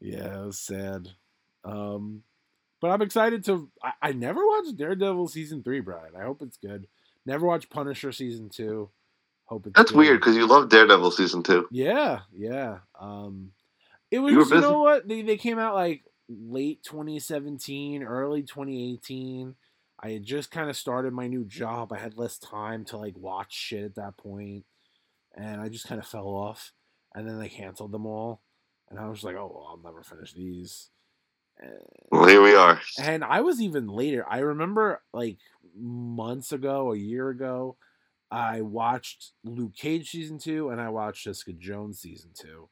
Yeah, 0.00 0.42
it 0.42 0.46
was 0.46 0.58
sad. 0.58 1.08
Um, 1.64 2.24
but 2.80 2.90
I'm 2.90 3.02
excited 3.02 3.44
to. 3.44 3.70
I, 3.82 3.92
I 4.02 4.12
never 4.12 4.44
watched 4.44 4.76
Daredevil 4.76 5.28
season 5.28 5.62
three, 5.62 5.78
Brian. 5.78 6.16
I 6.18 6.24
hope 6.24 6.42
it's 6.42 6.56
good. 6.56 6.88
Never 7.24 7.46
watched 7.46 7.70
Punisher 7.70 8.10
season 8.10 8.48
two. 8.48 8.90
Hope 9.52 9.66
it's 9.66 9.76
That's 9.76 9.90
good. 9.90 9.98
weird 9.98 10.20
because 10.20 10.34
you 10.34 10.46
love 10.46 10.70
Daredevil 10.70 11.10
season 11.10 11.42
two. 11.42 11.68
Yeah, 11.70 12.20
yeah. 12.34 12.78
Um, 12.98 13.52
it 14.10 14.18
was 14.18 14.32
You 14.32 14.44
you 14.46 14.60
know 14.62 14.78
what 14.80 15.06
they 15.06 15.20
they 15.20 15.36
came 15.36 15.58
out 15.58 15.74
like 15.74 16.04
late 16.30 16.82
2017, 16.84 18.02
early 18.02 18.42
2018. 18.44 19.54
I 20.00 20.10
had 20.12 20.24
just 20.24 20.50
kind 20.50 20.70
of 20.70 20.76
started 20.76 21.12
my 21.12 21.26
new 21.26 21.44
job. 21.44 21.92
I 21.92 21.98
had 21.98 22.16
less 22.16 22.38
time 22.38 22.86
to 22.86 22.96
like 22.96 23.14
watch 23.18 23.52
shit 23.52 23.84
at 23.84 23.96
that 23.96 24.16
point, 24.16 24.64
and 25.36 25.60
I 25.60 25.68
just 25.68 25.86
kind 25.86 26.00
of 26.00 26.06
fell 26.06 26.28
off. 26.28 26.72
And 27.14 27.28
then 27.28 27.38
they 27.38 27.50
canceled 27.50 27.92
them 27.92 28.06
all, 28.06 28.40
and 28.88 28.98
I 28.98 29.06
was 29.10 29.22
like, 29.22 29.36
oh, 29.36 29.52
well, 29.54 29.66
I'll 29.68 29.82
never 29.84 30.02
finish 30.02 30.32
these. 30.32 30.88
Well, 32.10 32.26
here 32.26 32.40
we 32.40 32.54
are. 32.54 32.80
and 32.98 33.22
I 33.22 33.42
was 33.42 33.60
even 33.60 33.86
later. 33.86 34.24
I 34.26 34.38
remember 34.38 35.02
like 35.12 35.36
months 35.78 36.52
ago, 36.52 36.92
a 36.92 36.96
year 36.96 37.28
ago, 37.28 37.76
I 38.32 38.62
watched 38.62 39.32
Luke 39.44 39.76
Cage 39.76 40.10
season 40.10 40.38
two 40.38 40.70
and 40.70 40.80
I 40.80 40.88
watched 40.88 41.24
Jessica 41.24 41.52
Jones 41.52 42.00
season 42.00 42.30
two. 42.34 42.68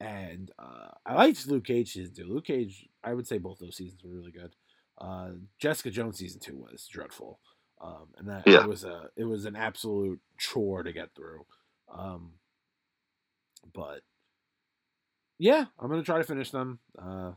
And 0.00 0.50
uh, 0.58 0.88
I 1.04 1.14
liked 1.14 1.46
Luke 1.48 1.64
Cage 1.64 1.92
season 1.92 2.14
two. 2.14 2.24
Luke 2.24 2.46
Cage, 2.46 2.88
I 3.04 3.12
would 3.12 3.26
say 3.26 3.38
both 3.38 3.58
those 3.58 3.76
seasons 3.76 4.02
were 4.04 4.10
really 4.14 4.30
good. 4.32 4.54
Uh, 4.98 5.30
Jessica 5.58 5.90
Jones 5.90 6.18
season 6.18 6.40
two 6.40 6.56
was 6.56 6.86
dreadful. 6.90 7.40
Um, 7.80 8.08
and 8.16 8.28
that 8.28 8.46
Yeah. 8.46 8.62
it 8.62 8.68
was 8.68 8.84
a 8.84 9.10
it 9.16 9.24
was 9.24 9.44
an 9.44 9.56
absolute 9.56 10.20
chore 10.38 10.84
to 10.84 10.92
get 10.92 11.14
through. 11.16 11.44
Um, 11.92 12.34
but 13.74 14.02
yeah, 15.38 15.64
I'm 15.80 15.88
gonna 15.90 16.04
try 16.04 16.18
to 16.18 16.24
finish 16.24 16.52
them. 16.52 16.78
Uh, 16.96 17.32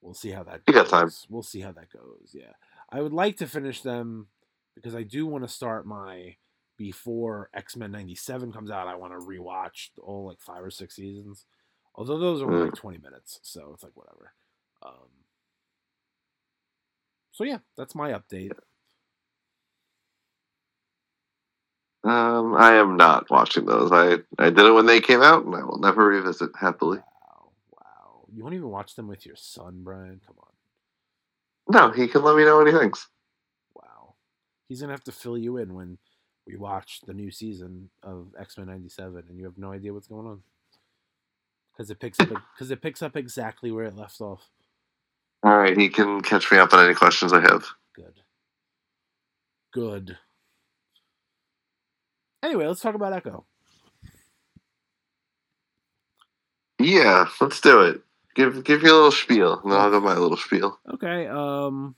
we'll 0.00 0.14
see 0.14 0.30
how 0.30 0.44
that. 0.44 0.60
You 0.68 0.74
got 0.74 0.88
time. 0.88 1.10
We'll 1.28 1.42
see 1.42 1.60
how 1.60 1.72
that 1.72 1.92
goes. 1.92 2.30
Yeah, 2.32 2.52
I 2.90 3.00
would 3.00 3.12
like 3.12 3.36
to 3.38 3.48
finish 3.48 3.80
them 3.82 4.28
because 4.76 4.94
I 4.94 5.02
do 5.02 5.26
want 5.26 5.42
to 5.44 5.48
start 5.48 5.84
my 5.86 6.36
before 6.76 7.50
X 7.54 7.76
Men 7.76 7.92
'97 7.92 8.52
comes 8.52 8.70
out. 8.70 8.88
I 8.88 8.96
want 8.96 9.12
to 9.12 9.26
rewatch 9.26 9.90
all 10.02 10.26
like 10.26 10.40
five 10.40 10.62
or 10.62 10.70
six 10.70 10.96
seasons. 10.96 11.44
Although 11.94 12.18
those 12.18 12.42
are 12.42 12.50
only 12.50 12.64
like 12.64 12.74
20 12.74 12.98
minutes, 12.98 13.38
so 13.42 13.70
it's 13.72 13.84
like 13.84 13.96
whatever. 13.96 14.32
Um, 14.84 15.08
so 17.30 17.44
yeah, 17.44 17.58
that's 17.76 17.94
my 17.94 18.10
update. 18.10 18.52
Um, 22.02 22.54
I 22.54 22.74
am 22.74 22.96
not 22.96 23.30
watching 23.30 23.64
those. 23.64 23.90
I 23.92 24.18
I 24.38 24.50
did 24.50 24.66
it 24.66 24.72
when 24.72 24.86
they 24.86 25.00
came 25.00 25.22
out, 25.22 25.46
and 25.46 25.54
I 25.54 25.64
will 25.64 25.78
never 25.78 26.06
revisit 26.06 26.50
happily. 26.58 26.98
Wow, 26.98 27.52
wow! 27.70 28.26
You 28.32 28.42
won't 28.42 28.54
even 28.54 28.68
watch 28.68 28.94
them 28.94 29.08
with 29.08 29.24
your 29.24 29.36
son, 29.36 29.80
Brian? 29.82 30.20
Come 30.26 30.36
on. 30.38 30.44
No, 31.66 31.90
he 31.90 32.08
can 32.08 32.22
let 32.22 32.36
me 32.36 32.44
know 32.44 32.58
what 32.58 32.66
he 32.66 32.74
thinks. 32.74 33.08
Wow. 33.74 34.14
He's 34.68 34.82
gonna 34.82 34.92
have 34.92 35.04
to 35.04 35.12
fill 35.12 35.38
you 35.38 35.56
in 35.56 35.72
when 35.74 35.98
we 36.46 36.56
watch 36.56 37.00
the 37.06 37.14
new 37.14 37.30
season 37.30 37.90
of 38.02 38.28
X 38.38 38.58
Men 38.58 38.66
'97, 38.66 39.24
and 39.28 39.38
you 39.38 39.44
have 39.44 39.58
no 39.58 39.72
idea 39.72 39.92
what's 39.92 40.08
going 40.08 40.26
on 40.26 40.42
because 41.72 41.90
it 41.90 42.00
picks 42.00 42.20
up 42.20 42.28
because 42.28 42.70
it 42.70 42.82
picks 42.82 43.02
up 43.02 43.16
exactly 43.16 43.70
where 43.70 43.84
it 43.84 43.96
left 43.96 44.20
off. 44.20 44.50
All 45.42 45.56
right, 45.56 45.76
he 45.76 45.88
can 45.88 46.20
catch 46.22 46.50
me 46.50 46.58
up 46.58 46.72
on 46.72 46.84
any 46.84 46.94
questions 46.94 47.32
I 47.32 47.40
have. 47.40 47.66
Good. 47.94 48.20
Good. 49.72 50.18
Anyway, 52.42 52.66
let's 52.66 52.80
talk 52.80 52.94
about 52.94 53.12
Echo. 53.12 53.44
Yeah, 56.78 57.26
let's 57.40 57.60
do 57.60 57.82
it. 57.82 58.02
Give 58.34 58.64
give 58.64 58.82
you 58.82 58.92
a 58.92 58.94
little 58.94 59.10
spiel, 59.12 59.60
and 59.62 59.72
then 59.72 59.78
I'll 59.78 59.90
go 59.90 60.00
my 60.00 60.16
little 60.16 60.36
spiel. 60.36 60.78
Okay. 60.94 61.26
Um. 61.26 61.94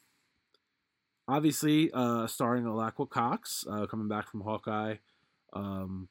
Obviously, 1.28 1.90
uh, 1.92 2.26
starring 2.26 2.64
Alaqua 2.64 3.08
Cox, 3.08 3.64
uh, 3.70 3.86
coming 3.86 4.08
back 4.08 4.28
from 4.28 4.40
Hawkeye. 4.42 4.96
Um. 5.52 6.08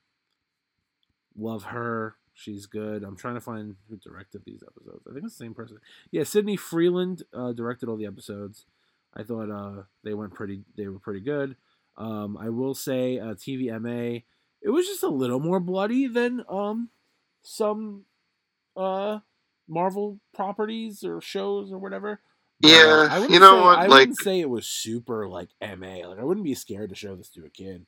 Love 1.37 1.63
her. 1.65 2.15
She's 2.33 2.65
good. 2.65 3.03
I'm 3.03 3.15
trying 3.15 3.35
to 3.35 3.41
find 3.41 3.75
who 3.89 3.97
directed 3.97 4.43
these 4.45 4.63
episodes. 4.65 5.05
I 5.09 5.13
think 5.13 5.25
it's 5.25 5.37
the 5.37 5.43
same 5.43 5.53
person. 5.53 5.79
Yeah, 6.11 6.23
Sydney 6.23 6.57
Freeland 6.57 7.23
uh, 7.33 7.53
directed 7.53 7.89
all 7.89 7.97
the 7.97 8.05
episodes. 8.05 8.65
I 9.13 9.23
thought 9.23 9.49
uh, 9.49 9.83
they 10.03 10.13
went 10.13 10.33
pretty. 10.33 10.61
They 10.77 10.87
were 10.87 10.99
pretty 10.99 11.21
good. 11.21 11.55
Um, 11.97 12.37
I 12.37 12.49
will 12.49 12.73
say 12.73 13.19
uh, 13.19 13.35
TVMA. 13.35 14.23
It 14.61 14.69
was 14.69 14.85
just 14.85 15.03
a 15.03 15.09
little 15.09 15.39
more 15.39 15.59
bloody 15.59 16.07
than 16.07 16.43
um, 16.49 16.89
some 17.43 18.03
uh, 18.75 19.19
Marvel 19.67 20.19
properties 20.33 21.03
or 21.03 21.21
shows 21.21 21.71
or 21.71 21.77
whatever. 21.77 22.19
Uh, 22.63 22.67
Yeah, 22.67 23.07
I 23.11 23.27
you 23.27 23.39
know 23.39 23.57
say- 23.57 23.61
what, 23.63 23.79
I 23.79 23.85
like- 23.87 23.99
wouldn't 23.99 24.19
say 24.21 24.39
it 24.39 24.49
was 24.49 24.65
super 24.65 25.27
like 25.27 25.49
MA. 25.61 26.05
Like 26.07 26.19
I 26.19 26.23
wouldn't 26.23 26.45
be 26.45 26.55
scared 26.55 26.89
to 26.89 26.95
show 26.95 27.15
this 27.15 27.29
to 27.31 27.45
a 27.45 27.49
kid. 27.49 27.85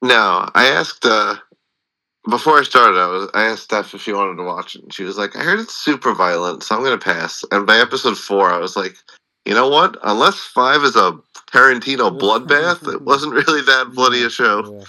No, 0.00 0.48
I 0.54 0.66
asked 0.66 1.04
uh 1.06 1.36
before 2.28 2.58
I 2.58 2.62
started. 2.62 2.98
I 2.98 3.06
was 3.06 3.30
I 3.34 3.44
asked 3.46 3.64
Steph 3.64 3.94
if 3.94 4.02
she 4.02 4.12
wanted 4.12 4.36
to 4.36 4.42
watch 4.44 4.74
it, 4.74 4.82
and 4.82 4.92
she 4.94 5.04
was 5.04 5.16
like, 5.18 5.36
"I 5.36 5.40
heard 5.40 5.60
it's 5.60 5.74
super 5.76 6.12
violent, 6.14 6.62
so 6.62 6.76
I'm 6.76 6.82
gonna 6.82 6.98
pass." 6.98 7.44
And 7.52 7.66
by 7.66 7.78
episode 7.78 8.18
four, 8.18 8.50
I 8.50 8.58
was 8.58 8.76
like, 8.76 8.96
"You 9.44 9.54
know 9.54 9.68
what? 9.68 9.96
Unless 10.02 10.38
five 10.40 10.82
is 10.82 10.96
a 10.96 11.18
Tarantino 11.52 12.18
bloodbath, 12.18 12.92
it 12.92 13.02
wasn't 13.02 13.32
really 13.48 13.62
that 13.62 13.92
bloody 13.94 14.22
a 14.24 14.30
show." 14.30 14.76
yeah. 14.78 14.84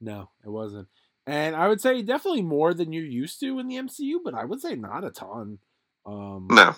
No, 0.00 0.30
it 0.44 0.50
wasn't. 0.50 0.88
And 1.26 1.56
I 1.56 1.68
would 1.68 1.80
say 1.80 2.02
definitely 2.02 2.42
more 2.42 2.74
than 2.74 2.92
you're 2.92 3.02
used 3.04 3.40
to 3.40 3.58
in 3.58 3.68
the 3.68 3.76
MCU, 3.76 4.16
but 4.22 4.34
I 4.34 4.44
would 4.44 4.60
say 4.60 4.74
not 4.74 5.04
a 5.04 5.10
ton. 5.10 5.58
Um, 6.04 6.48
No, 6.50 6.74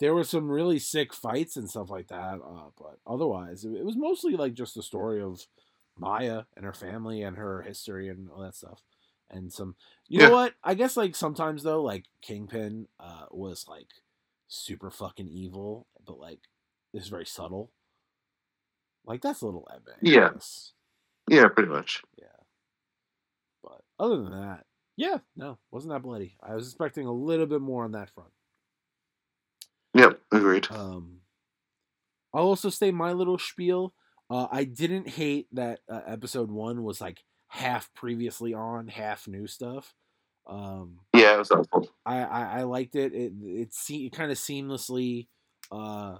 there 0.00 0.14
were 0.14 0.24
some 0.24 0.50
really 0.50 0.78
sick 0.78 1.12
fights 1.14 1.56
and 1.56 1.68
stuff 1.68 1.90
like 1.90 2.08
that, 2.08 2.40
uh, 2.44 2.70
but 2.78 2.98
otherwise, 3.06 3.64
it, 3.64 3.72
it 3.72 3.84
was 3.84 3.96
mostly 3.96 4.34
like 4.36 4.54
just 4.54 4.74
the 4.74 4.82
story 4.82 5.22
of 5.22 5.46
Maya 5.98 6.44
and 6.56 6.64
her 6.64 6.72
family 6.72 7.22
and 7.22 7.36
her 7.36 7.62
history 7.62 8.08
and 8.08 8.30
all 8.30 8.40
that 8.40 8.54
stuff. 8.56 8.82
And 9.30 9.52
some, 9.52 9.76
you 10.08 10.20
Yeah. 10.20 10.28
know 10.28 10.32
what? 10.34 10.54
I 10.64 10.74
guess 10.74 10.96
like 10.96 11.14
sometimes 11.14 11.62
though, 11.62 11.82
like 11.82 12.06
Kingpin 12.22 12.88
uh, 12.98 13.26
was 13.30 13.66
like 13.68 13.88
super 14.48 14.90
fucking 14.90 15.28
evil, 15.28 15.86
but 16.04 16.18
like 16.18 16.40
is 16.92 17.08
very 17.08 17.26
subtle. 17.26 17.70
Like 19.04 19.20
that's 19.22 19.42
a 19.42 19.46
little. 19.46 19.68
I 19.70 19.76
Yeah. 20.02 20.30
yeah, 21.28 21.48
pretty 21.48 21.68
much. 21.70 22.02
Yeah. 22.18 22.26
But 23.62 23.82
other 23.98 24.16
than 24.22 24.32
that, 24.32 24.66
yeah, 24.96 25.18
no, 25.36 25.58
wasn't 25.70 25.92
that 25.92 26.02
bloody. 26.02 26.36
I 26.42 26.54
was 26.54 26.66
expecting 26.66 27.06
a 27.06 27.12
little 27.12 27.46
bit 27.46 27.60
more 27.60 27.84
on 27.84 27.92
that 27.92 28.10
front. 28.10 28.30
Yep, 29.94 30.20
agreed. 30.32 30.68
Um, 30.70 31.20
I'll 32.32 32.44
also 32.44 32.70
say 32.70 32.90
my 32.90 33.12
little 33.12 33.38
spiel. 33.38 33.92
Uh, 34.28 34.46
I 34.50 34.64
didn't 34.64 35.08
hate 35.08 35.48
that 35.52 35.80
uh, 35.90 36.02
episode 36.06 36.50
one 36.50 36.84
was 36.84 37.00
like 37.00 37.24
half 37.48 37.92
previously 37.94 38.54
on, 38.54 38.86
half 38.88 39.26
new 39.26 39.46
stuff. 39.48 39.92
Um, 40.46 41.00
Yeah, 41.14 41.34
it 41.34 41.38
was 41.38 41.48
helpful. 41.48 41.88
I, 42.06 42.18
I, 42.22 42.42
I 42.42 42.62
liked 42.62 42.94
it. 42.94 43.12
It 43.12 43.32
it, 43.42 43.74
se- 43.74 44.06
it 44.06 44.12
kind 44.12 44.30
of 44.30 44.38
seamlessly 44.38 45.26
uh, 45.72 46.18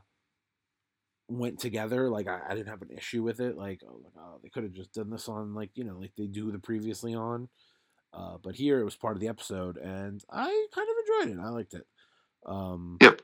went 1.28 1.60
together. 1.60 2.10
Like 2.10 2.26
I, 2.26 2.40
I 2.48 2.54
didn't 2.54 2.68
have 2.68 2.82
an 2.82 2.90
issue 2.90 3.22
with 3.22 3.40
it. 3.40 3.56
Like 3.56 3.82
oh, 3.88 4.00
like, 4.02 4.12
oh 4.18 4.40
they 4.42 4.48
could 4.48 4.64
have 4.64 4.72
just 4.72 4.92
done 4.92 5.10
this 5.10 5.28
on 5.28 5.54
like 5.54 5.70
you 5.74 5.84
know 5.84 5.96
like 5.98 6.12
they 6.18 6.26
do 6.26 6.50
the 6.50 6.58
previously 6.58 7.14
on. 7.14 7.48
Uh, 8.12 8.38
but 8.42 8.56
here 8.56 8.80
it 8.80 8.84
was 8.84 8.96
part 8.96 9.16
of 9.16 9.20
the 9.20 9.28
episode, 9.28 9.76
and 9.76 10.22
I 10.28 10.66
kind 10.74 10.88
of 10.88 11.28
enjoyed 11.28 11.38
it. 11.38 11.46
I 11.46 11.48
liked 11.50 11.74
it. 11.74 11.86
Um, 12.44 12.98
Yep. 13.00 13.22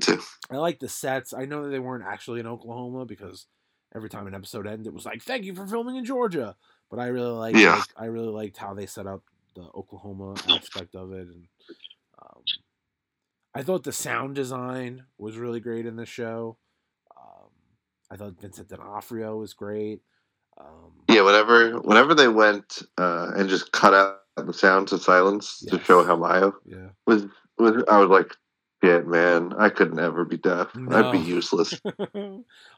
Too. 0.00 0.20
I 0.50 0.56
like 0.56 0.78
the 0.78 0.88
sets. 0.88 1.34
I 1.34 1.44
know 1.44 1.64
that 1.64 1.68
they 1.70 1.78
weren't 1.78 2.04
actually 2.04 2.40
in 2.40 2.46
Oklahoma 2.46 3.04
because 3.04 3.46
every 3.94 4.08
time 4.08 4.26
an 4.26 4.34
episode 4.34 4.66
ended, 4.66 4.86
it 4.86 4.94
was 4.94 5.04
like, 5.06 5.22
"Thank 5.22 5.44
you 5.44 5.54
for 5.54 5.66
filming 5.66 5.96
in 5.96 6.04
Georgia." 6.04 6.56
But 6.90 7.00
I 7.00 7.06
really 7.08 7.30
liked, 7.32 7.58
Yeah. 7.58 7.76
like, 7.76 7.92
I 7.96 8.06
really 8.06 8.28
liked 8.28 8.56
how 8.56 8.74
they 8.74 8.86
set 8.86 9.06
up 9.06 9.22
the 9.54 9.68
Oklahoma 9.74 10.34
aspect 10.48 10.94
of 10.94 11.12
it, 11.12 11.28
and 11.28 11.46
um, 12.22 12.42
I 13.54 13.62
thought 13.62 13.84
the 13.84 13.92
sound 13.92 14.34
design 14.34 15.04
was 15.18 15.36
really 15.36 15.60
great 15.60 15.86
in 15.86 15.96
the 15.96 16.06
show. 16.06 16.58
Um, 17.16 17.50
I 18.10 18.16
thought 18.16 18.40
Vincent 18.40 18.68
D'Onofrio 18.68 19.36
was 19.36 19.54
great. 19.54 20.00
Um, 20.58 20.92
Yeah, 21.08 21.22
whenever 21.22 21.80
whenever 21.80 22.14
they 22.14 22.28
went 22.28 22.82
uh, 22.98 23.32
and 23.36 23.48
just 23.48 23.72
cut 23.72 23.94
out 23.94 24.20
the 24.36 24.52
sounds 24.52 24.92
of 24.92 25.02
silence 25.02 25.60
to 25.68 25.78
show 25.80 26.04
how 26.04 26.16
Maya 26.16 26.50
yeah, 26.64 26.88
was 27.06 27.26
was 27.58 27.84
I 27.88 27.98
was 27.98 28.08
like, 28.08 28.34
shit, 28.84 29.06
man, 29.06 29.52
I 29.56 29.68
could 29.70 29.94
never 29.94 30.24
be 30.24 30.36
deaf. 30.36 30.68
I'd 30.90 31.12
be 31.12 31.18
useless. 31.26 31.80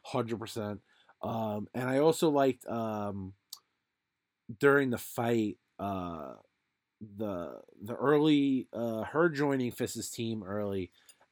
hundred 0.05 0.39
percent. 0.39 0.81
Um, 1.23 1.69
and 1.75 1.89
I 1.89 1.99
also 1.99 2.31
liked 2.31 2.67
um, 2.69 3.33
during 4.61 4.91
the 4.91 4.99
fight, 4.99 5.57
uh, 5.79 6.35
the 7.17 7.61
the 7.83 7.95
early 7.95 8.69
uh, 8.73 9.03
her 9.05 9.29
joining 9.29 9.71
Fisk's 9.73 10.11
team 10.11 10.43
early, 10.43 10.91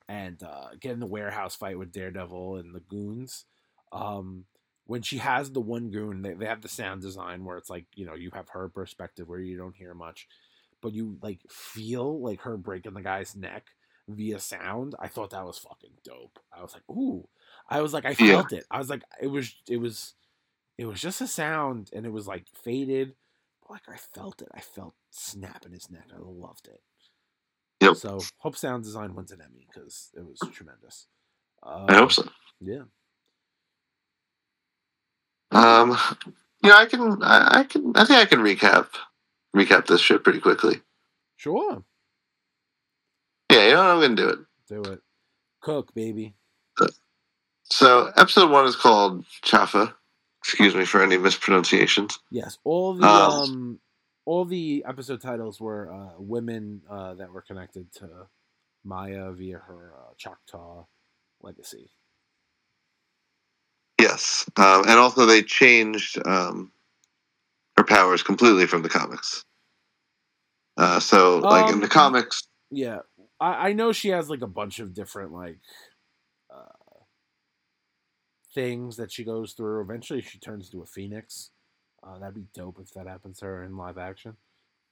and 0.08 0.42
uh, 0.42 0.68
getting 0.80 1.00
the 1.00 1.06
warehouse 1.06 1.54
fight 1.54 1.78
with 1.78 1.92
Daredevil 1.92 2.56
and 2.56 2.74
the 2.74 2.80
goons. 2.80 3.44
Um, 3.92 4.44
when 4.86 5.02
she 5.02 5.18
has 5.18 5.50
the 5.50 5.60
one 5.60 5.90
goon, 5.90 6.22
they, 6.22 6.34
they 6.34 6.46
have 6.46 6.60
the 6.60 6.68
sound 6.68 7.00
design 7.00 7.44
where 7.44 7.56
it's 7.56 7.70
like 7.70 7.86
you 7.94 8.06
know 8.06 8.14
you 8.14 8.30
have 8.34 8.48
her 8.50 8.68
perspective 8.68 9.28
where 9.28 9.38
you 9.38 9.56
don't 9.56 9.76
hear 9.76 9.94
much, 9.94 10.26
but 10.82 10.92
you 10.92 11.16
like 11.22 11.40
feel 11.48 12.20
like 12.20 12.40
her 12.40 12.56
breaking 12.56 12.94
the 12.94 13.02
guy's 13.02 13.36
neck 13.36 13.68
via 14.08 14.38
sound. 14.38 14.94
I 14.98 15.08
thought 15.08 15.30
that 15.30 15.44
was 15.46 15.58
fucking 15.58 15.98
dope. 16.04 16.38
I 16.56 16.62
was 16.62 16.74
like, 16.74 16.88
ooh. 16.90 17.28
I 17.68 17.80
was 17.80 17.92
like, 17.92 18.04
I 18.04 18.14
Yeah. 18.18 18.36
felt 18.36 18.52
it. 18.52 18.64
I 18.70 18.78
was 18.78 18.90
like, 18.90 19.02
it 19.20 19.28
was, 19.28 19.54
it 19.68 19.78
was, 19.78 20.14
it 20.78 20.86
was 20.86 21.00
just 21.00 21.20
a 21.20 21.26
sound, 21.26 21.90
and 21.92 22.04
it 22.04 22.12
was 22.12 22.26
like 22.26 22.46
faded, 22.64 23.14
but 23.62 23.70
like 23.72 23.88
I 23.88 23.96
felt 23.96 24.42
it. 24.42 24.48
I 24.54 24.60
felt 24.60 24.94
snap 25.10 25.64
in 25.64 25.72
his 25.72 25.90
neck. 25.90 26.08
I 26.12 26.18
loved 26.18 26.66
it. 26.68 26.80
Yep. 27.80 27.96
So 27.96 28.20
hope 28.38 28.56
sound 28.56 28.84
design 28.84 29.14
wins 29.14 29.32
an 29.32 29.40
Emmy 29.40 29.66
because 29.72 30.10
it 30.16 30.24
was 30.24 30.40
tremendous. 30.52 31.06
Um, 31.62 31.86
I 31.88 31.94
hope 31.94 32.12
so. 32.12 32.28
Yeah. 32.60 32.82
Um, 35.50 35.96
you 36.62 36.70
know, 36.70 36.76
I 36.76 36.86
can, 36.86 37.22
I, 37.22 37.60
I 37.60 37.64
can, 37.64 37.92
I 37.94 38.04
think 38.04 38.18
I 38.18 38.24
can 38.24 38.40
recap, 38.40 38.88
recap 39.54 39.86
this 39.86 40.00
shit 40.00 40.24
pretty 40.24 40.40
quickly. 40.40 40.80
Sure. 41.36 41.84
Yeah, 43.54 43.66
you 43.68 43.74
know, 43.74 43.82
I'm 43.82 44.00
gonna 44.00 44.16
do 44.16 44.28
it. 44.30 44.38
Do 44.68 44.82
it. 44.82 45.00
Cook, 45.60 45.94
baby. 45.94 46.34
So, 47.64 48.12
episode 48.16 48.50
one 48.50 48.66
is 48.66 48.76
called 48.76 49.24
Chafa. 49.42 49.94
Excuse 50.40 50.74
me 50.74 50.84
for 50.84 51.02
any 51.02 51.16
mispronunciations. 51.16 52.18
Yes. 52.30 52.58
All 52.64 52.94
the 52.94 53.06
Um, 53.06 53.32
um, 53.32 53.80
all 54.26 54.44
the 54.44 54.84
episode 54.86 55.20
titles 55.20 55.60
were 55.60 55.92
uh, 55.92 56.20
women 56.20 56.82
uh, 56.90 57.14
that 57.14 57.30
were 57.30 57.42
connected 57.42 57.92
to 57.94 58.26
Maya 58.84 59.30
via 59.32 59.58
her 59.58 59.94
uh, 59.96 60.14
Choctaw 60.18 60.84
legacy. 61.40 61.90
Yes, 64.00 64.48
um, 64.56 64.82
and 64.82 64.98
also 64.98 65.26
they 65.26 65.42
changed 65.42 66.18
um, 66.26 66.72
her 67.76 67.84
powers 67.84 68.22
completely 68.22 68.66
from 68.66 68.82
the 68.82 68.88
comics. 68.88 69.44
Uh, 70.76 70.98
so, 70.98 71.38
like 71.38 71.72
in 71.72 71.78
the 71.78 71.84
Um, 71.86 71.90
comics, 71.90 72.48
Yeah, 72.70 73.00
I, 73.44 73.68
I 73.68 73.72
know 73.74 73.92
she 73.92 74.08
has 74.08 74.30
like 74.30 74.40
a 74.40 74.46
bunch 74.46 74.78
of 74.78 74.94
different 74.94 75.32
like 75.32 75.58
uh, 76.52 77.00
things 78.54 78.96
that 78.96 79.12
she 79.12 79.22
goes 79.22 79.52
through. 79.52 79.82
Eventually, 79.82 80.22
she 80.22 80.38
turns 80.38 80.66
into 80.66 80.82
a 80.82 80.86
phoenix. 80.86 81.50
Uh, 82.02 82.18
that'd 82.18 82.34
be 82.34 82.46
dope 82.54 82.78
if 82.80 82.92
that 82.94 83.06
happens 83.06 83.38
to 83.38 83.46
her 83.46 83.62
in 83.62 83.76
live 83.76 83.98
action. 83.98 84.36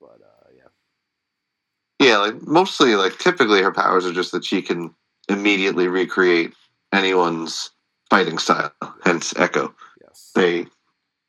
But 0.01 0.21
uh, 0.23 0.49
yeah, 0.55 2.07
yeah, 2.07 2.19
like 2.19 2.43
mostly, 2.43 2.95
like 2.95 3.19
typically, 3.19 3.63
her 3.63 3.73
powers 3.73 4.05
are 4.05 4.13
just 4.13 4.33
that 4.33 4.45
she 4.45 4.61
can 4.61 4.95
immediately 5.29 5.89
recreate 5.89 6.53
anyone's 6.93 7.71
fighting 8.11 8.39
style. 8.39 8.73
Hence, 9.03 9.33
Echo. 9.37 9.75
yes, 10.01 10.33
They 10.35 10.67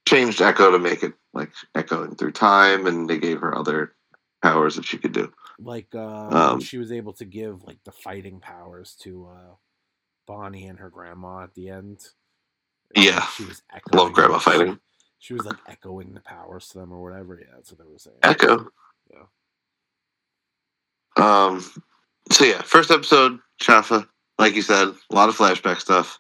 changed 0.06 0.42
Echo 0.42 0.72
to 0.72 0.80
make 0.80 1.04
it 1.04 1.14
like 1.34 1.52
echoing 1.74 2.16
through 2.16 2.32
time, 2.34 2.86
and 2.86 3.10
they 3.10 3.18
gave 3.18 3.40
her 3.40 3.58
other 3.58 3.94
powers 4.42 4.76
that 4.76 4.86
she 4.86 4.98
could 4.98 5.14
do. 5.14 5.32
Like 5.66 5.88
uh, 5.96 6.28
um, 6.54 6.60
she 6.60 6.78
was 6.78 6.92
able 6.92 7.14
to 7.14 7.26
give 7.26 7.64
like 7.64 7.84
the 7.84 7.92
fighting 7.92 8.40
powers 8.40 8.96
to 9.02 9.28
uh, 9.32 9.56
Bonnie 10.28 10.68
and 10.68 10.80
her 10.80 10.90
grandma 10.90 11.44
at 11.44 11.54
the 11.54 11.70
end. 11.70 12.06
And, 12.96 13.06
Yeah. 13.06 13.20
like, 13.20 13.30
she 13.30 13.46
was 13.46 13.62
echoing. 13.74 14.04
Love 14.04 14.14
grandma 14.14 14.40
fighting. 14.40 14.80
She 15.20 15.34
was 15.34 15.46
like 15.46 15.58
echoing 15.68 16.14
the 16.14 16.20
powers 16.20 16.68
to 16.70 16.80
them 16.80 16.92
or 16.92 17.02
whatever. 17.02 17.40
Yeah, 17.40 17.54
that's 17.56 17.72
what 17.72 17.80
they 17.80 17.92
were 17.92 17.98
saying. 17.98 18.18
Echo. 18.24 18.68
Yeah. 19.12 19.24
Um. 21.18 21.64
So 22.32 22.46
yeah, 22.46 22.62
first 22.62 22.92
episode, 22.92 23.40
Chafa. 23.62 24.08
Like 24.40 24.56
you 24.56 24.62
said, 24.62 24.90
a 24.90 25.16
lot 25.16 25.30
of 25.30 25.38
flashback 25.38 25.80
stuff. 25.80 26.20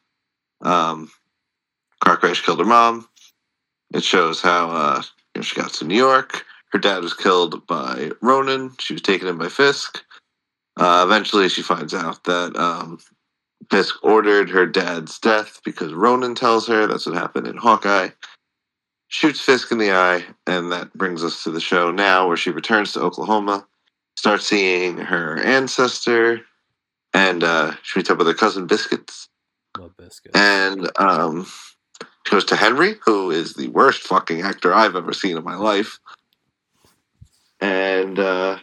Um, 0.61 1.11
car 1.99 2.17
crash 2.17 2.41
killed 2.45 2.59
her 2.59 2.65
mom. 2.65 3.07
It 3.93 4.03
shows 4.03 4.41
how 4.41 4.69
uh, 4.69 5.01
you 5.35 5.39
know, 5.39 5.43
she 5.43 5.59
got 5.59 5.73
to 5.73 5.85
New 5.85 5.97
York. 5.97 6.45
Her 6.73 6.79
dad 6.79 7.03
was 7.03 7.13
killed 7.13 7.67
by 7.67 8.09
Ronan. 8.19 8.71
She 8.79 8.93
was 8.93 9.03
taken 9.03 9.27
in 9.27 9.37
by 9.37 9.47
Fisk. 9.47 10.03
Uh, 10.75 11.03
eventually, 11.05 11.47
she 11.47 11.61
finds 11.61 11.93
out 11.93 12.23
that 12.23 12.57
um, 12.57 12.97
Fisk 13.69 14.03
ordered 14.03 14.49
her 14.49 14.65
dad's 14.65 15.19
death 15.19 15.61
because 15.63 15.93
Ronan 15.93 16.33
tells 16.33 16.67
her 16.67 16.87
that's 16.87 17.05
what 17.05 17.15
happened 17.15 17.45
in 17.45 17.57
Hawkeye. 17.57 18.09
Shoots 19.07 19.39
Fisk 19.39 19.71
in 19.71 19.77
the 19.77 19.91
eye, 19.91 20.25
and 20.47 20.71
that 20.71 20.91
brings 20.95 21.23
us 21.23 21.43
to 21.43 21.51
the 21.51 21.61
show 21.61 21.91
now, 21.91 22.27
where 22.27 22.37
she 22.37 22.49
returns 22.49 22.91
to 22.93 23.01
Oklahoma 23.01 23.67
starts 24.17 24.47
seeing 24.47 24.97
her 24.97 25.39
ancestor, 25.41 26.41
and 27.13 27.43
uh, 27.43 27.73
she 27.83 27.99
meets 27.99 28.09
up 28.09 28.17
with 28.17 28.25
her 28.25 28.33
cousin 28.33 28.65
Biscuits, 28.65 29.29
Love 29.77 29.95
biscuits. 29.95 30.39
and 30.39 30.89
um, 30.97 31.45
she 32.25 32.31
goes 32.31 32.45
to 32.45 32.55
Henry, 32.55 32.95
who 33.05 33.29
is 33.29 33.53
the 33.53 33.67
worst 33.67 34.01
fucking 34.01 34.41
actor 34.41 34.73
I've 34.73 34.95
ever 34.95 35.13
seen 35.13 35.37
in 35.37 35.43
my 35.43 35.55
life, 35.55 35.99
and 37.63 38.19
uh, 38.19 38.57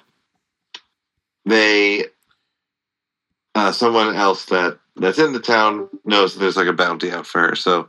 they, 1.46 2.04
uh, 3.54 3.72
someone 3.72 4.14
else 4.14 4.44
that 4.46 4.78
that's 4.96 5.18
in 5.18 5.32
the 5.32 5.40
town 5.40 5.88
knows 6.04 6.34
that 6.34 6.40
there's 6.40 6.58
like 6.58 6.66
a 6.66 6.74
bounty 6.74 7.10
out 7.10 7.26
for 7.26 7.40
her, 7.40 7.56
so 7.56 7.88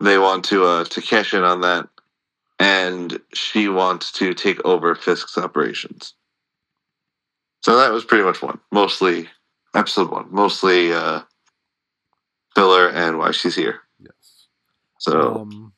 they 0.00 0.16
want 0.16 0.46
to 0.46 0.64
uh, 0.64 0.84
to 0.84 1.02
cash 1.02 1.34
in 1.34 1.44
on 1.44 1.60
that, 1.60 1.88
and 2.58 3.20
she 3.34 3.68
wants 3.68 4.12
to 4.12 4.32
take 4.32 4.64
over 4.64 4.94
Fisk's 4.94 5.36
operations. 5.36 6.14
So 7.62 7.76
that 7.76 7.92
was 7.92 8.06
pretty 8.06 8.24
much 8.24 8.40
one. 8.40 8.58
Mostly 8.72 9.28
episode 9.74 10.10
one. 10.10 10.28
Mostly 10.30 10.94
uh 10.94 11.20
filler 12.54 12.88
and 12.88 13.18
why 13.18 13.32
she's 13.32 13.54
here. 13.54 13.80
yes. 14.00 14.46
So 14.98 15.40
um, 15.40 15.72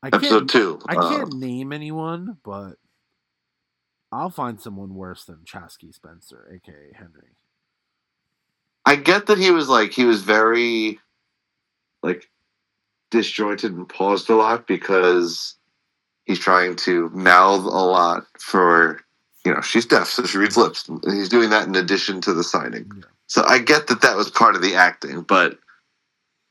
I 0.00 0.08
episode 0.08 0.48
can't, 0.48 0.50
two. 0.50 0.78
I 0.86 0.94
uh, 0.94 1.08
can't 1.08 1.34
name 1.34 1.72
anyone, 1.72 2.36
but 2.44 2.76
I'll 4.12 4.30
find 4.30 4.60
someone 4.60 4.94
worse 4.94 5.24
than 5.24 5.38
Chaske 5.44 5.92
Spencer, 5.94 6.48
aka 6.54 6.92
Henry. 6.94 7.36
I 8.84 8.96
get 8.96 9.26
that 9.26 9.38
he 9.38 9.50
was 9.50 9.68
like 9.68 9.92
he 9.92 10.04
was 10.04 10.22
very 10.22 10.98
like 12.02 12.28
disjointed 13.10 13.72
and 13.72 13.88
paused 13.88 14.28
a 14.30 14.34
lot 14.36 14.66
because 14.66 15.56
he's 16.24 16.38
trying 16.38 16.76
to 16.76 17.08
mouth 17.10 17.64
a 17.64 17.68
lot 17.68 18.26
for 18.38 19.00
you 19.44 19.52
know 19.54 19.60
she's 19.60 19.86
deaf 19.86 20.08
so 20.08 20.24
she 20.24 20.38
reads 20.38 20.56
lips 20.56 20.88
and 20.88 21.02
he's 21.06 21.28
doing 21.28 21.50
that 21.50 21.66
in 21.68 21.74
addition 21.76 22.20
to 22.22 22.32
the 22.32 22.44
signing 22.44 22.90
Yeah. 22.96 23.04
so 23.26 23.44
i 23.46 23.58
get 23.58 23.88
that 23.88 24.00
that 24.02 24.16
was 24.16 24.30
part 24.30 24.56
of 24.56 24.62
the 24.62 24.74
acting 24.74 25.22
but 25.22 25.58